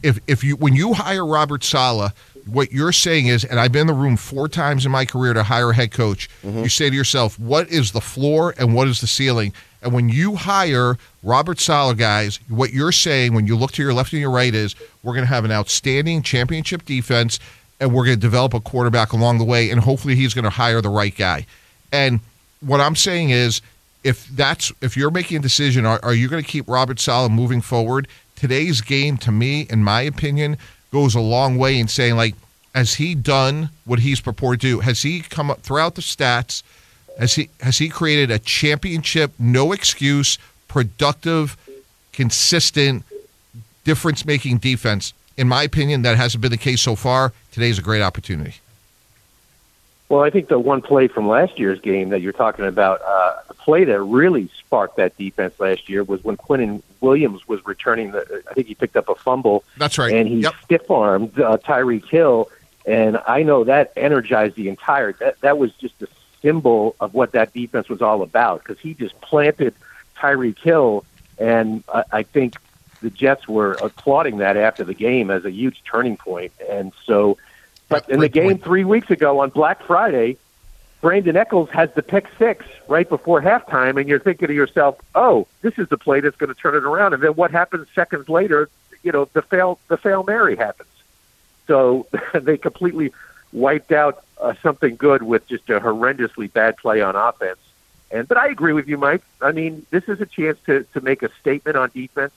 [0.01, 2.11] if if you when you hire Robert Saleh,
[2.47, 5.33] what you're saying is, and I've been in the room four times in my career
[5.33, 6.27] to hire a head coach.
[6.43, 6.63] Mm-hmm.
[6.63, 9.53] You say to yourself, what is the floor and what is the ceiling?
[9.83, 13.93] And when you hire Robert Saleh guys, what you're saying when you look to your
[13.93, 17.39] left and your right is, we're going to have an outstanding championship defense,
[17.79, 20.49] and we're going to develop a quarterback along the way, and hopefully he's going to
[20.49, 21.45] hire the right guy.
[21.91, 22.19] And
[22.61, 23.61] what I'm saying is,
[24.03, 27.31] if that's if you're making a decision, are, are you going to keep Robert Saleh
[27.31, 28.07] moving forward?
[28.35, 30.57] Today's game, to me, in my opinion,
[30.91, 32.35] goes a long way in saying like,
[32.73, 34.79] has he done what he's purported to?
[34.81, 36.61] Has he come up throughout the stats?
[37.17, 41.57] Has he has he created a championship, no excuse, productive,
[42.13, 43.03] consistent,
[43.83, 45.13] difference making defense?
[45.37, 47.31] In my opinion, that hasn't been the case so far.
[47.51, 48.55] Today's a great opportunity.
[50.09, 53.35] Well, I think the one play from last year's game that you're talking about, uh,
[53.49, 58.11] the play that really sparked that defense last year was when Quinnen Williams was returning
[58.11, 58.43] the.
[58.49, 59.63] I think he picked up a fumble.
[59.77, 60.13] That's right.
[60.13, 60.53] And he Yep.
[60.63, 62.49] stiff armed uh, Tyreek Hill,
[62.85, 65.11] and I know that energized the entire.
[65.13, 66.07] That that was just a
[66.41, 69.73] symbol of what that defense was all about because he just planted
[70.15, 71.03] Tyreek Hill,
[71.37, 72.55] and I, I think
[73.01, 77.37] the Jets were applauding that after the game as a huge turning point, and so.
[77.89, 80.37] But in the game three weeks ago on Black Friday,
[81.01, 85.47] Brandon Eccles has the pick six right before halftime, and you're thinking to yourself, "Oh,
[85.61, 88.27] this is the play that's going to turn it around." And then what happens seconds
[88.27, 88.69] later?
[89.03, 90.89] You know, the fail the fail Mary happens.
[91.67, 93.13] So they completely
[93.53, 97.59] wiped out uh, something good with just a horrendously bad play on offense.
[98.09, 99.23] And but I agree with you, Mike.
[99.41, 102.33] I mean, this is a chance to to make a statement on defense.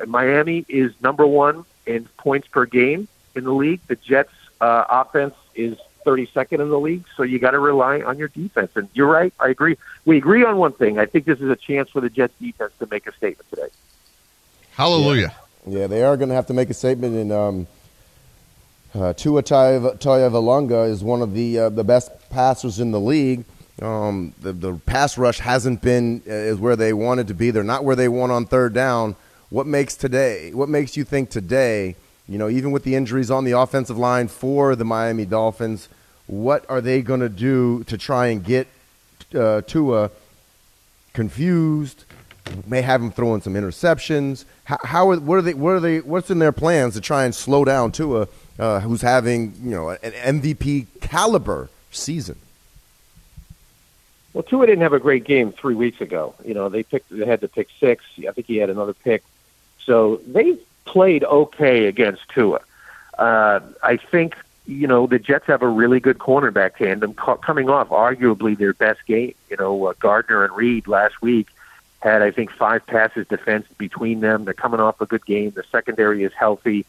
[0.00, 3.80] And Miami is number one in points per game in the league.
[3.86, 8.18] The Jets' uh, offense is 32nd in the league, so you got to rely on
[8.18, 8.72] your defense.
[8.74, 9.32] And you're right.
[9.38, 9.76] I agree.
[10.04, 10.98] We agree on one thing.
[10.98, 13.68] I think this is a chance for the Jets defense to make a statement today.
[14.72, 15.34] Hallelujah.
[15.66, 17.14] Yeah, they are going to have to make a statement.
[17.14, 17.66] And um,
[18.94, 23.44] uh, Tua Tagovailoa is one of the uh, the best passers in the league.
[23.82, 27.50] Um, the, the pass rush hasn't been uh, is where they wanted to be.
[27.50, 29.16] They're not where they want on third down.
[29.50, 30.52] What makes today?
[30.54, 31.96] What makes you think today?
[32.28, 35.88] You know, even with the injuries on the offensive line for the Miami Dolphins,
[36.28, 38.68] what are they going to do to try and get
[39.34, 40.12] uh, Tua
[41.12, 42.04] confused?
[42.66, 44.44] May have him throwing some interceptions.
[44.64, 45.54] How, how are, what are they?
[45.54, 45.98] What are they?
[45.98, 48.28] What's in their plans to try and slow down Tua,
[48.58, 52.36] uh, who's having you know an MVP caliber season?
[54.32, 56.34] Well, Tua didn't have a great game three weeks ago.
[56.44, 58.04] You know, they picked they had to pick six.
[58.28, 59.22] I think he had another pick.
[59.90, 62.60] So they played okay against Tua.
[63.18, 67.68] Uh, I think you know the Jets have a really good cornerback tandem co- coming
[67.68, 69.34] off arguably their best game.
[69.50, 71.48] You know, uh, Gardner and Reed last week
[71.98, 74.44] had I think five passes defense between them.
[74.44, 75.50] They're coming off a good game.
[75.50, 76.86] The secondary is healthy.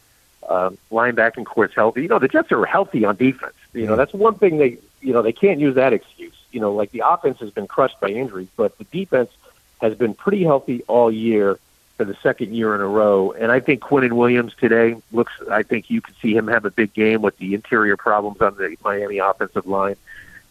[0.48, 2.02] Um, linebacking corps' healthy.
[2.02, 3.54] You know, the Jets are healthy on defense.
[3.74, 6.36] You know, that's one thing they you know they can't use that excuse.
[6.52, 9.32] You know, like the offense has been crushed by injuries, but the defense
[9.80, 11.58] has been pretty healthy all year
[12.02, 13.30] for the second year in a row.
[13.30, 15.32] And I think Quinnen Williams today looks.
[15.48, 18.56] I think you could see him have a big game with the interior problems on
[18.56, 19.94] the Miami offensive line.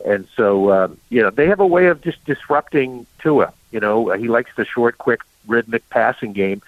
[0.06, 3.54] And so, um, you know, they have a way of just disrupting Tua.
[3.72, 6.62] You know, he likes the short, quick, rhythmic passing game,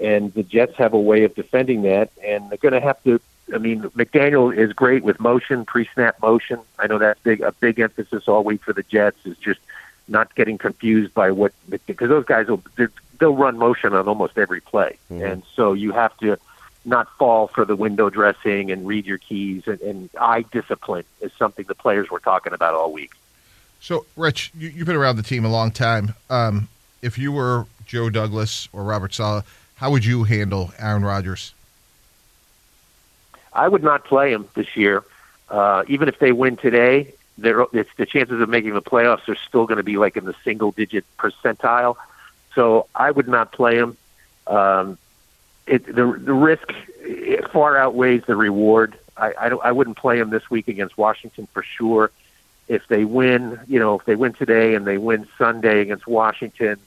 [0.00, 2.10] and the Jets have a way of defending that.
[2.22, 3.20] And they're going to have to.
[3.54, 6.60] I mean, McDaniel is great with motion, pre-snap motion.
[6.78, 9.60] I know that's big a big emphasis all week for the Jets is just
[10.08, 11.52] not getting confused by what
[11.86, 12.62] because those guys will
[13.18, 16.38] they'll run motion on almost every play, and so you have to
[16.84, 21.30] not fall for the window dressing and read your keys and, and eye discipline is
[21.38, 23.12] something the players were talking about all week.
[23.80, 26.14] So, Rich, you, you've been around the team a long time.
[26.30, 26.68] Um,
[27.02, 29.44] if you were Joe Douglas or Robert Saleh,
[29.76, 31.54] how would you handle Aaron Rodgers?
[33.52, 35.04] I would not play him this year,
[35.48, 37.12] uh, even if they win today.
[37.38, 40.24] There, it's the chances of making the playoffs are still going to be like in
[40.24, 41.96] the single digit percentile.
[42.54, 43.96] So I would not play him.
[44.48, 44.98] Um,
[45.66, 48.98] it, the the risk it far outweighs the reward.
[49.16, 52.10] I I, don't, I wouldn't play him this week against Washington for sure.
[52.66, 56.78] If they win, you know, if they win today and they win Sunday against Washington,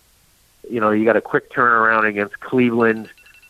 [0.69, 3.09] you know, you got a quick turnaround against Cleveland.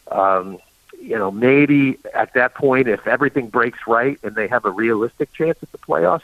[0.09, 0.59] Um,
[1.01, 5.33] you know, maybe at that point, if everything breaks right and they have a realistic
[5.33, 6.21] chance at the playoffs.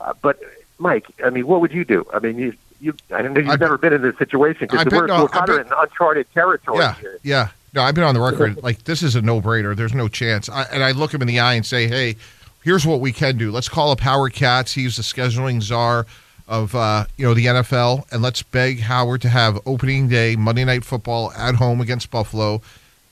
[0.00, 0.38] Uh, but
[0.78, 2.06] Mike, I mean, what would you do?
[2.12, 5.22] I mean, you you I know you've never been in this situation because we're, no,
[5.22, 7.18] we're kind of in uncharted territory Yeah, here.
[7.22, 7.48] yeah.
[7.74, 8.56] No, I've been on the record.
[8.62, 9.74] Like this is a no-brainer.
[9.76, 10.48] There's no chance.
[10.48, 12.16] I, and I look him in the eye and say, "Hey,
[12.62, 13.50] here's what we can do.
[13.50, 14.72] Let's call up Howard Katz.
[14.74, 16.06] He's the scheduling czar
[16.46, 20.64] of uh, you know the NFL, and let's beg Howard to have opening day Monday
[20.64, 22.62] Night Football at home against Buffalo.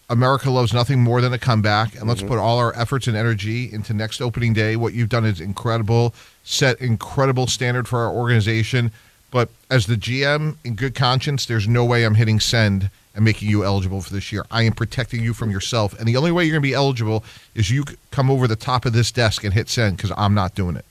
[0.08, 2.28] America loves nothing more than a comeback, and let's mm-hmm.
[2.28, 4.76] put all our efforts and energy into next opening day.
[4.76, 6.14] What you've done is incredible.
[6.44, 8.92] Set incredible standard for our organization.
[9.32, 13.50] But as the GM, in good conscience, there's no way I'm hitting send and making
[13.50, 14.46] you eligible for this year.
[14.50, 17.24] I am protecting you from yourself, and the only way you're going to be eligible
[17.54, 20.54] is you come over the top of this desk and hit send because I'm not
[20.54, 20.84] doing it.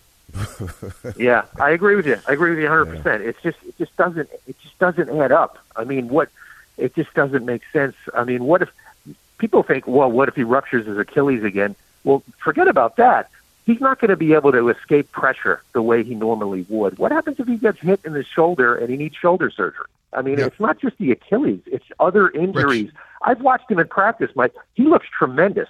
[1.18, 2.20] yeah, I agree with you.
[2.28, 2.98] I agree with you 100.
[2.98, 5.64] percent It's just it just doesn't it just doesn't add up.
[5.78, 6.30] I mean, what
[6.78, 7.96] it just doesn't make sense.
[8.14, 8.70] I mean, what if
[9.38, 11.76] people think, well, what if he ruptures his Achilles again?
[12.04, 13.30] Well, forget about that.
[13.66, 17.00] he's not going to be able to escape pressure the way he normally would.
[17.00, 19.88] What happens if he gets hit in the shoulder and he needs shoulder surgery?
[20.14, 20.46] I mean, Yeah.
[20.46, 22.92] it's not just the Achilles; it's other injuries.
[23.24, 24.54] I've watched him in practice, Mike.
[24.76, 25.68] He looks tremendous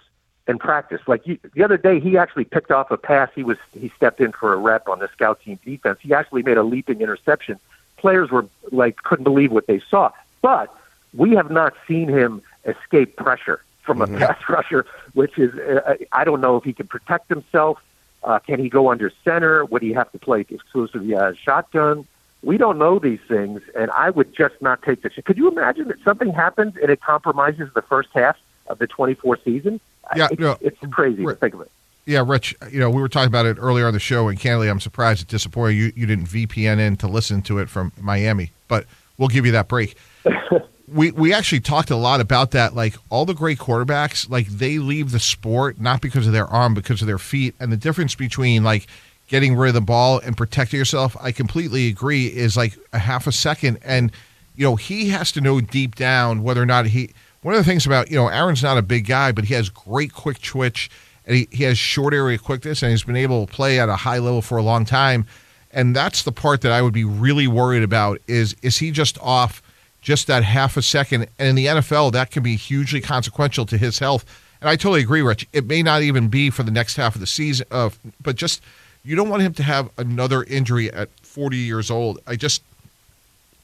[0.48, 1.02] in practice.
[1.08, 3.30] Like you, the other day, he actually picked off a pass.
[3.34, 5.98] He was he stepped in for a rep on the scout team defense.
[6.02, 7.60] He actually made a leaping interception.
[7.98, 10.12] Players were like couldn't believe what they saw.
[10.42, 10.72] But
[11.14, 16.24] we have not seen him escape pressure from a pass rusher, which is uh, I
[16.24, 17.82] don't know if he can protect himself.
[18.24, 19.64] Uh, can he go under center?
[19.66, 22.08] Would he have to play exclusively uh, shotgun?
[22.42, 25.10] We don't know these things, and I would just not take the.
[25.10, 28.38] Could you imagine that something happens and it compromises the first half
[28.68, 29.80] of the 24 season?
[30.16, 31.72] Yeah, it's, no, it's crazy to think of it.
[32.06, 34.70] Yeah, Rich, you know, we were talking about it earlier on the show, and candidly,
[34.70, 38.52] I'm surprised it's disappointing you, you didn't VPN in to listen to it from Miami,
[38.68, 38.86] but
[39.18, 39.98] we'll give you that break.
[40.88, 42.76] we we actually talked a lot about that.
[42.76, 46.74] Like all the great quarterbacks, like they leave the sport not because of their arm,
[46.74, 48.88] because of their feet, and the difference between like
[49.28, 51.18] getting rid of the ball and protecting yourself.
[51.20, 52.28] I completely agree.
[52.28, 54.12] Is like a half a second, and
[54.56, 57.12] you know he has to know deep down whether or not he.
[57.42, 59.70] One of the things about you know Aaron's not a big guy, but he has
[59.70, 60.90] great quick twitch,
[61.26, 63.96] and he, he has short area quickness, and he's been able to play at a
[63.96, 65.26] high level for a long time.
[65.72, 69.18] And that's the part that I would be really worried about is is he just
[69.20, 69.64] off
[70.06, 71.24] just that half a second?
[71.40, 74.24] And in the NFL, that can be hugely consequential to his health.
[74.62, 75.48] And I totally agree, Rich.
[75.52, 77.90] It may not even be for the next half of the season, uh,
[78.22, 78.62] but just
[79.04, 82.20] you don't want him to have another injury at 40 years old.
[82.28, 82.62] I just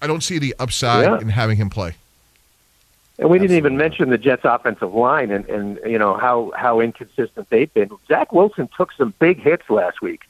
[0.02, 1.20] I don't see the upside Yeah.
[1.20, 1.94] in having him play.
[3.20, 6.80] And we didn't even mention the Jets' offensive line and, and you know how how
[6.80, 7.92] inconsistent they've been.
[8.08, 10.22] Zach Wilson took some big hits last week,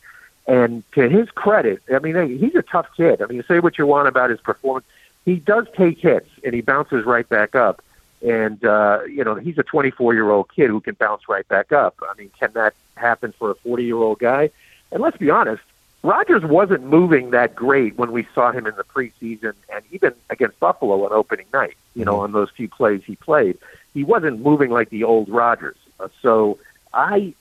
[0.46, 3.22] and to his credit, I mean he's a tough kid.
[3.22, 4.86] I mean, say what you want about his performance,
[5.26, 7.82] he does take hits and he bounces right back up.
[8.22, 11.72] And uh, you know he's a 24 year old kid who can bounce right back
[11.72, 11.96] up.
[12.08, 14.52] I mean, can that happen for a 40 year old guy?
[14.92, 15.64] And let's be honest,
[16.04, 20.60] Rodgers wasn't moving that great when we saw him in the preseason and even against
[20.60, 21.78] Buffalo on opening night.
[21.96, 23.58] You know, on those few plays he played,
[23.94, 25.78] he wasn't moving like the old Rodgers.
[26.00, 26.58] Uh, so
[26.94, 27.34] I,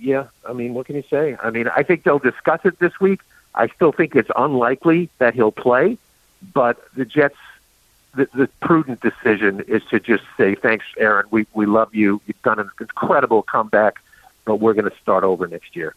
[0.00, 1.36] yeah, I mean, what can you say?
[1.40, 3.20] I mean, I think they'll discuss it this week.
[3.54, 5.98] I still think it's unlikely that he'll play,
[6.54, 7.36] but the Jets.
[8.12, 11.26] The, the prudent decision is to just say, "Thanks, Aaron.
[11.30, 12.20] We we love you.
[12.26, 14.00] You've done an incredible comeback,
[14.44, 15.94] but we're going to start over next year."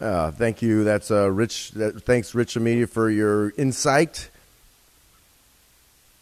[0.00, 0.82] Uh, thank you.
[0.82, 1.72] That's uh, Rich.
[1.72, 4.30] That, thanks, Rich Cimini, for your insight.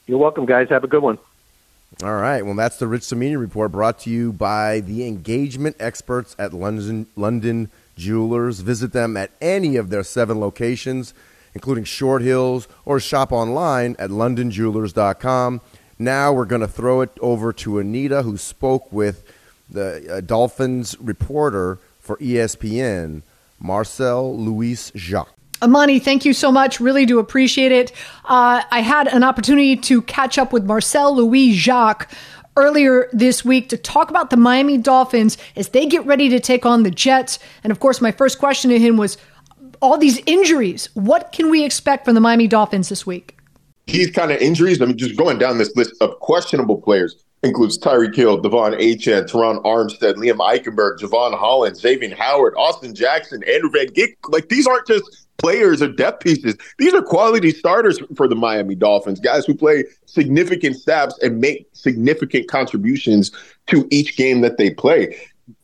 [0.07, 0.69] You're welcome, guys.
[0.69, 1.19] Have a good one.
[2.03, 2.45] All right.
[2.45, 7.07] Well, that's the Rich Cimini report brought to you by the engagement experts at London
[7.17, 8.61] London Jewelers.
[8.61, 11.15] Visit them at any of their seven locations,
[11.55, 15.61] including Short Hills, or shop online at londonjewelers.com.
[15.99, 19.25] Now we're going to throw it over to Anita, who spoke with
[19.71, 23.23] the uh, Dolphins reporter for ESPN,
[23.61, 25.33] Marcel Louis Jacques.
[25.63, 26.81] Amani, thank you so much.
[26.81, 27.93] Really do appreciate it.
[28.25, 32.13] Uh, I had an opportunity to catch up with Marcel Louis Jacques
[32.57, 36.67] earlier this week to talk about the Miami Dolphins as they get ready to take
[36.67, 37.39] on the Jets.
[37.63, 39.17] And of course, my first question to him was
[39.85, 40.89] all these injuries.
[40.95, 43.37] What can we expect from the Miami Dolphins this week?
[43.87, 47.79] These kind of injuries, I mean, just going down this list of questionable players includes
[47.79, 53.71] Tyreek Hill, De'Von Achane, Terron Armstead, Liam Eichenberg, Jevon Holland, Xavier Howard, Austin Jackson, Andrew
[53.71, 54.15] Van Ginkel.
[54.31, 56.57] Like these aren't just players or depth pieces.
[56.79, 61.69] These are quality starters for the Miami Dolphins, guys who play significant snaps and make
[61.75, 63.33] significant contributions
[63.67, 65.15] to each game that they play.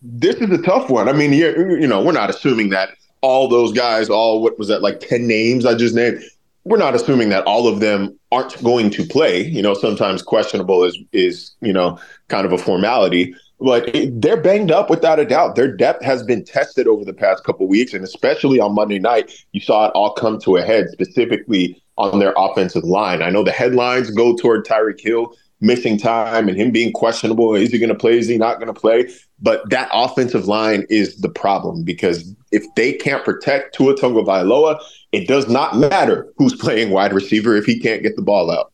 [0.02, 1.08] This is a tough one.
[1.08, 2.90] I mean, you know, we're not assuming that
[3.22, 6.22] all those guys, all what was that like 10 names I just named,
[6.64, 9.42] we're not assuming that all of them aren't going to play.
[9.42, 11.98] You know, sometimes questionable is is you know
[12.28, 15.56] kind of a formality, but it, they're banged up without a doubt.
[15.56, 19.32] Their depth has been tested over the past couple weeks, and especially on Monday night,
[19.52, 23.22] you saw it all come to a head, specifically on their offensive line.
[23.22, 27.54] I know the headlines go toward Tyreek Hill missing time and him being questionable.
[27.54, 28.18] Is he going to play?
[28.18, 29.08] Is he not going to play?
[29.42, 34.80] But that offensive line is the problem because if they can't protect Tua Tagovailoa,
[35.12, 38.72] it does not matter who's playing wide receiver if he can't get the ball out.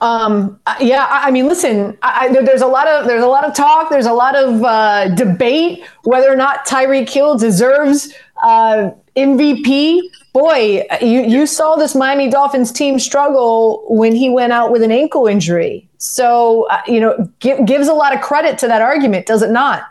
[0.00, 3.88] Um, yeah, I mean, listen, I, there's a lot of there's a lot of talk,
[3.90, 8.12] there's a lot of uh, debate whether or not Tyreek Hill deserves
[8.42, 10.00] uh, MVP.
[10.34, 14.92] Boy, you you saw this Miami Dolphins team struggle when he went out with an
[14.92, 15.88] ankle injury.
[15.98, 19.50] So uh, you know, gi- gives a lot of credit to that argument, does it
[19.50, 19.84] not?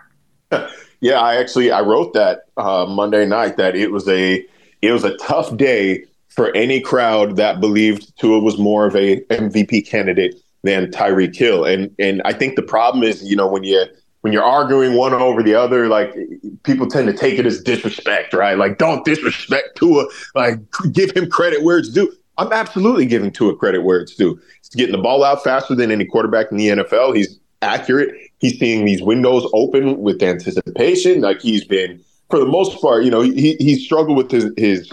[1.01, 4.43] Yeah, I actually I wrote that uh, Monday night that it was a
[4.81, 9.21] it was a tough day for any crowd that believed Tua was more of a
[9.25, 11.63] MVP candidate than Tyreek Hill.
[11.63, 13.85] And and I think the problem is, you know, when you
[14.21, 16.15] when you're arguing one over the other, like
[16.63, 18.57] people tend to take it as disrespect, right?
[18.57, 20.07] Like, don't disrespect Tua.
[20.33, 20.55] Like,
[20.91, 22.11] give him credit where it's due.
[22.37, 24.39] I'm absolutely giving Tua credit where it's due.
[24.61, 27.15] He's getting the ball out faster than any quarterback in the NFL.
[27.15, 28.13] He's accurate.
[28.39, 31.21] He's seeing these windows open with anticipation.
[31.21, 34.91] Like he's been, for the most part, you know, he he struggled with his his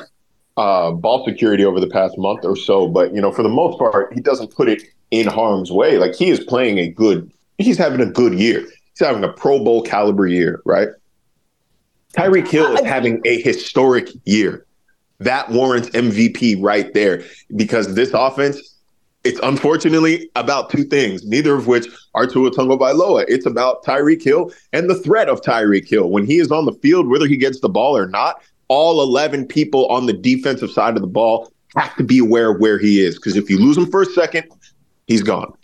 [0.57, 3.79] uh, ball security over the past month or so, but you know, for the most
[3.79, 5.99] part, he doesn't put it in harm's way.
[5.99, 7.33] Like he is playing a good.
[7.59, 10.89] He's having a good year he's having a Pro Bowl caliber year, right?
[12.17, 14.67] Tyreek Hill is having a historic year.
[15.25, 17.25] That warrants MVP right there
[17.57, 18.77] because this offense,
[19.25, 23.25] it's unfortunately about two things, neither of which are Tua Tagovailoa.
[23.29, 26.11] It's about Tyreek Hill and the threat of Tyreek Hill.
[26.11, 29.47] When he is on the field, whether he gets the ball or not, all 11
[29.47, 33.01] people on the defensive side of the ball have to be aware of where he
[33.01, 34.45] is because if you lose him for a second,
[35.07, 35.55] he's gone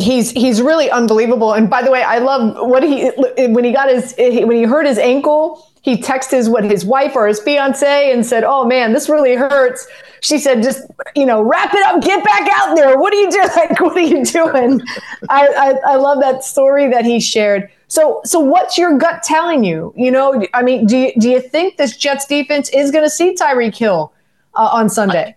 [0.00, 1.52] he's he's really unbelievable.
[1.52, 3.10] And by the way, I love what he
[3.48, 5.68] when he got his when he hurt his ankle.
[5.82, 9.86] He texted what his wife or his fiance and said, "Oh man, this really hurts."
[10.20, 12.98] She said, "Just you know, wrap it up, get back out there.
[12.98, 13.48] What are you doing?
[13.80, 14.80] What are you doing?"
[15.28, 17.68] I, I I love that story that he shared.
[17.88, 19.92] So so what's your gut telling you?
[19.96, 23.10] You know, I mean, do you, do you think this Jets defense is going to
[23.10, 24.12] see Tyreek Hill
[24.54, 25.36] uh, on Sunday?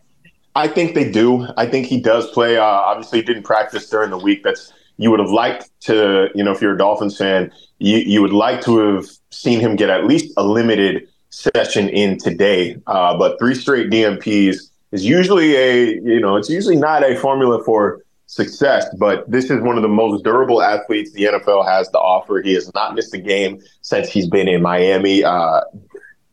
[0.55, 1.47] I think they do.
[1.57, 2.57] I think he does play.
[2.57, 4.43] Uh, obviously, didn't practice during the week.
[4.43, 8.21] That's you would have liked to, you know, if you're a Dolphins fan, you, you
[8.21, 12.77] would like to have seen him get at least a limited session in today.
[12.87, 17.63] Uh, but three straight DNPs is usually a, you know, it's usually not a formula
[17.63, 18.85] for success.
[18.97, 22.41] But this is one of the most durable athletes the NFL has to offer.
[22.41, 25.23] He has not missed a game since he's been in Miami.
[25.23, 25.61] Uh,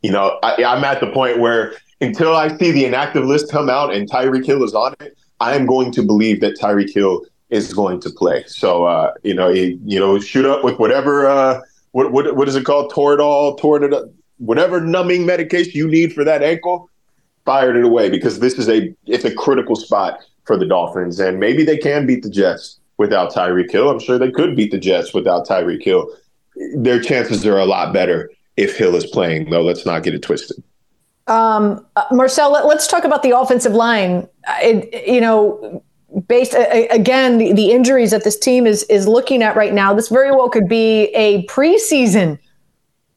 [0.03, 3.68] you know, I, I'm at the point where until I see the inactive list come
[3.68, 7.24] out and Tyreek Hill is on it, I am going to believe that Tyreek Hill
[7.53, 8.42] is going to play.
[8.46, 11.61] So uh, you know, he, you know, shoot up with whatever uh,
[11.92, 12.90] what what what is it called?
[12.90, 16.88] Toradol, Toradol, whatever numbing medication you need for that ankle.
[17.44, 21.38] Fired it away because this is a it's a critical spot for the Dolphins, and
[21.38, 23.90] maybe they can beat the Jets without Tyreek Hill.
[23.90, 26.09] I'm sure they could beat the Jets without Tyreek Hill.
[26.76, 29.62] Their chances are a lot better if Hill is playing, though.
[29.62, 30.62] Let's not get it twisted.
[31.26, 34.28] Um, uh, Marcel, let, us talk about the offensive line.
[34.61, 35.82] It, you know,
[36.26, 39.94] based uh, again, the, the injuries that this team is is looking at right now,
[39.94, 42.38] this very well could be a preseason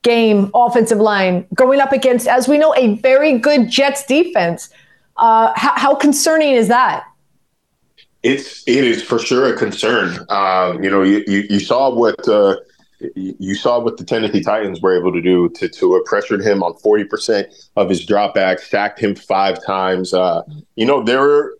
[0.04, 4.70] game offensive line going up against, as we know, a very good Jets defense.
[5.18, 7.06] Uh, how, how, concerning is that?
[8.22, 10.26] It's it is for sure a concern.
[10.30, 12.28] Um, you know, you, you, you saw what.
[12.28, 12.58] Uh,
[13.14, 16.74] you saw what the Tennessee Titans were able to do to to pressured him on
[16.76, 20.14] 40% of his dropbacks, sacked him five times.
[20.14, 20.44] Uh,
[20.76, 21.58] you know, there were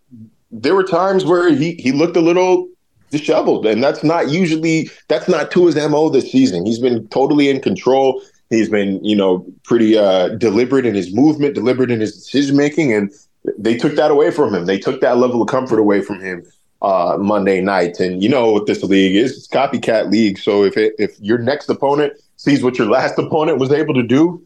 [0.62, 2.68] there were times where he he looked a little
[3.10, 6.66] disheveled, and that's not usually that's not to his mo this season.
[6.66, 8.22] He's been totally in control.
[8.50, 12.92] He's been you know pretty uh, deliberate in his movement, deliberate in his decision making,
[12.92, 13.12] and
[13.58, 14.66] they took that away from him.
[14.66, 16.44] They took that level of comfort away from him
[16.82, 18.00] uh, Monday night.
[18.00, 19.36] And you know what this league is?
[19.36, 20.38] It's copycat league.
[20.38, 24.02] So if it, if your next opponent sees what your last opponent was able to
[24.02, 24.42] do,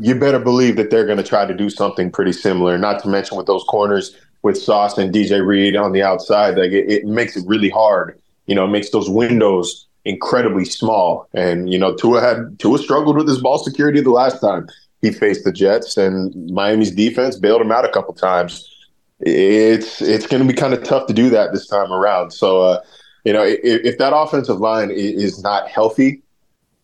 [0.00, 2.78] you better believe that they're going to try to do something pretty similar.
[2.78, 6.72] Not to mention with those corners with Sauce and DJ Reed on the outside, like
[6.72, 8.18] it, it makes it really hard.
[8.46, 11.28] You know, it makes those windows incredibly small.
[11.34, 14.68] And you know, Tua had Tua struggled with his ball security the last time
[15.02, 18.72] he faced the Jets, and Miami's defense bailed him out a couple times
[19.20, 22.32] it's it's going to be kind of tough to do that this time around.
[22.32, 22.82] So, uh,
[23.24, 26.22] you know, if, if, that offensive line is not healthy,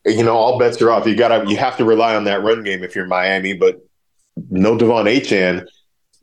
[0.05, 1.07] you know, all bets are off.
[1.07, 3.81] You gotta you have to rely on that run game if you're Miami, but
[4.51, 5.67] no De'Von Achane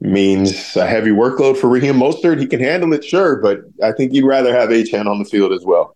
[0.02, 2.40] means a heavy workload for Raheem Mostert.
[2.40, 5.52] He can handle it, sure, but I think you'd rather have Achane on the field
[5.52, 5.96] as well.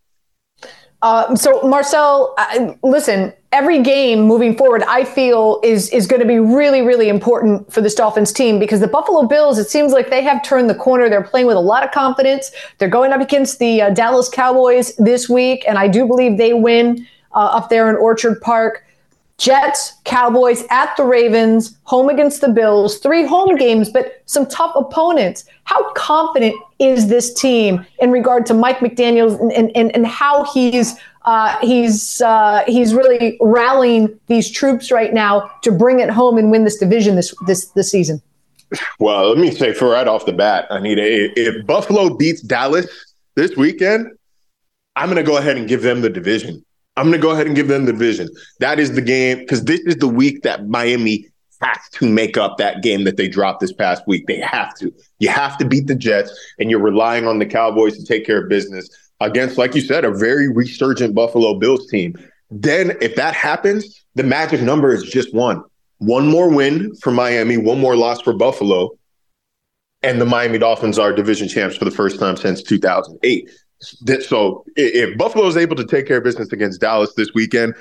[1.01, 6.27] Uh, so, Marcel, uh, listen, every game moving forward, I feel is is going to
[6.27, 10.09] be really, really important for this Dolphins team because the Buffalo Bills, it seems like
[10.09, 11.09] they have turned the corner.
[11.09, 12.51] They're playing with a lot of confidence.
[12.77, 16.53] They're going up against the uh, Dallas Cowboys this week, and I do believe they
[16.53, 18.85] win uh, up there in Orchard Park.
[19.39, 24.73] Jets, Cowboys at the Ravens, home against the Bills, three home games, but some tough
[24.75, 25.45] opponents.
[25.63, 30.95] How confident is this team in regard to Mike McDaniels and, and, and how he's
[31.25, 36.51] uh, he's uh, he's really rallying these troops right now to bring it home and
[36.51, 38.21] win this division this this this season?
[38.99, 41.03] Well, let me say for right off the bat, Anita
[41.39, 42.87] if Buffalo beats Dallas
[43.35, 44.07] this weekend,
[44.95, 46.63] I'm going to go ahead and give them the division.
[46.95, 48.29] I'm going to go ahead and give them the division.
[48.59, 51.27] That is the game because this is the week that Miami
[51.61, 54.27] has to make up that game that they dropped this past week.
[54.27, 54.93] They have to.
[55.19, 58.43] You have to beat the Jets, and you're relying on the Cowboys to take care
[58.43, 58.89] of business
[59.21, 62.15] against, like you said, a very resurgent Buffalo Bills team.
[62.51, 65.63] then if that happens, the magic number is just one.
[65.97, 68.91] One more win for Miami, one more loss for Buffalo,
[70.03, 73.49] and the Miami Dolphins are division champs for the first time since 2008.
[73.83, 77.75] So if Buffalo is able to take care of business against Dallas this weekend,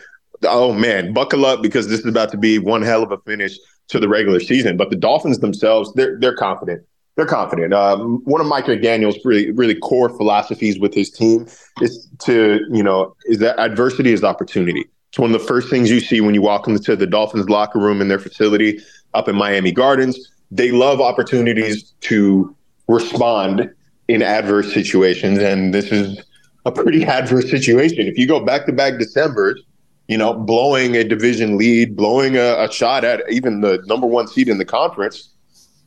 [0.45, 3.57] oh man, buckle up because this is about to be one hell of a finish
[3.89, 4.77] to the regular season.
[4.77, 6.83] But the Dolphins themselves, they're they're confident.
[7.17, 7.75] They're confident.
[7.75, 11.47] Um, one of Mike McDaniel's really really core philosophies with his team
[11.81, 14.87] is to you know is that adversity is opportunity.
[15.11, 17.79] It's one of the first things you see when you walk into the Dolphins locker
[17.79, 18.81] room in their facility
[19.13, 20.31] up in Miami Gardens.
[20.51, 22.57] They love opportunities to
[22.89, 23.71] respond
[24.13, 26.23] in adverse situations, and this is
[26.67, 28.07] a pretty adverse situation.
[28.07, 29.63] If you go back to back December's,
[30.07, 34.29] you know, blowing a division lead, blowing a, a shot at even the number one
[34.29, 35.31] seed in the conference,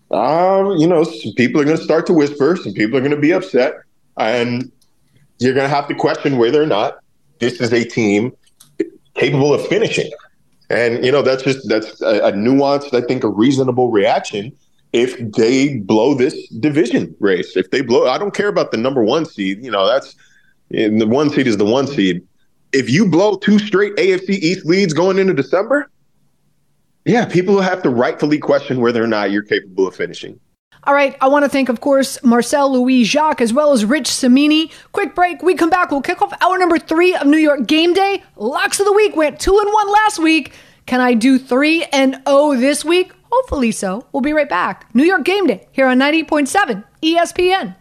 [0.10, 1.06] um, you know,
[1.36, 3.76] people are going to start to whisper, some people are going to be upset,
[4.18, 4.72] and
[5.40, 6.98] you're going to have to question whether or not
[7.40, 8.32] this is a team
[9.14, 10.10] capable of finishing.
[10.72, 14.52] And you know, that's just that's a, a nuanced, I think, a reasonable reaction
[14.94, 17.56] if they blow this division race.
[17.58, 19.64] If they blow, I don't care about the number one seed.
[19.64, 20.16] You know, that's
[20.70, 22.26] the one seed is the one seed.
[22.72, 25.90] If you blow two straight AFC East leads going into December,
[27.06, 30.40] yeah, people will have to rightfully question whether or not you're capable of finishing.
[30.86, 34.08] All right, I want to thank, of course, Marcel Louis Jacques as well as Rich
[34.08, 34.72] Cimini.
[34.92, 35.42] Quick break.
[35.42, 35.90] We come back.
[35.90, 38.24] We'll kick off hour number three of New York Game Day.
[38.36, 40.54] Locks of the week went two and one last week.
[40.86, 43.12] Can I do three and oh this week?
[43.36, 44.08] Hopefully so.
[44.14, 44.88] We'll be right back.
[44.96, 47.76] New York Game Day here on 98.7 ESPN.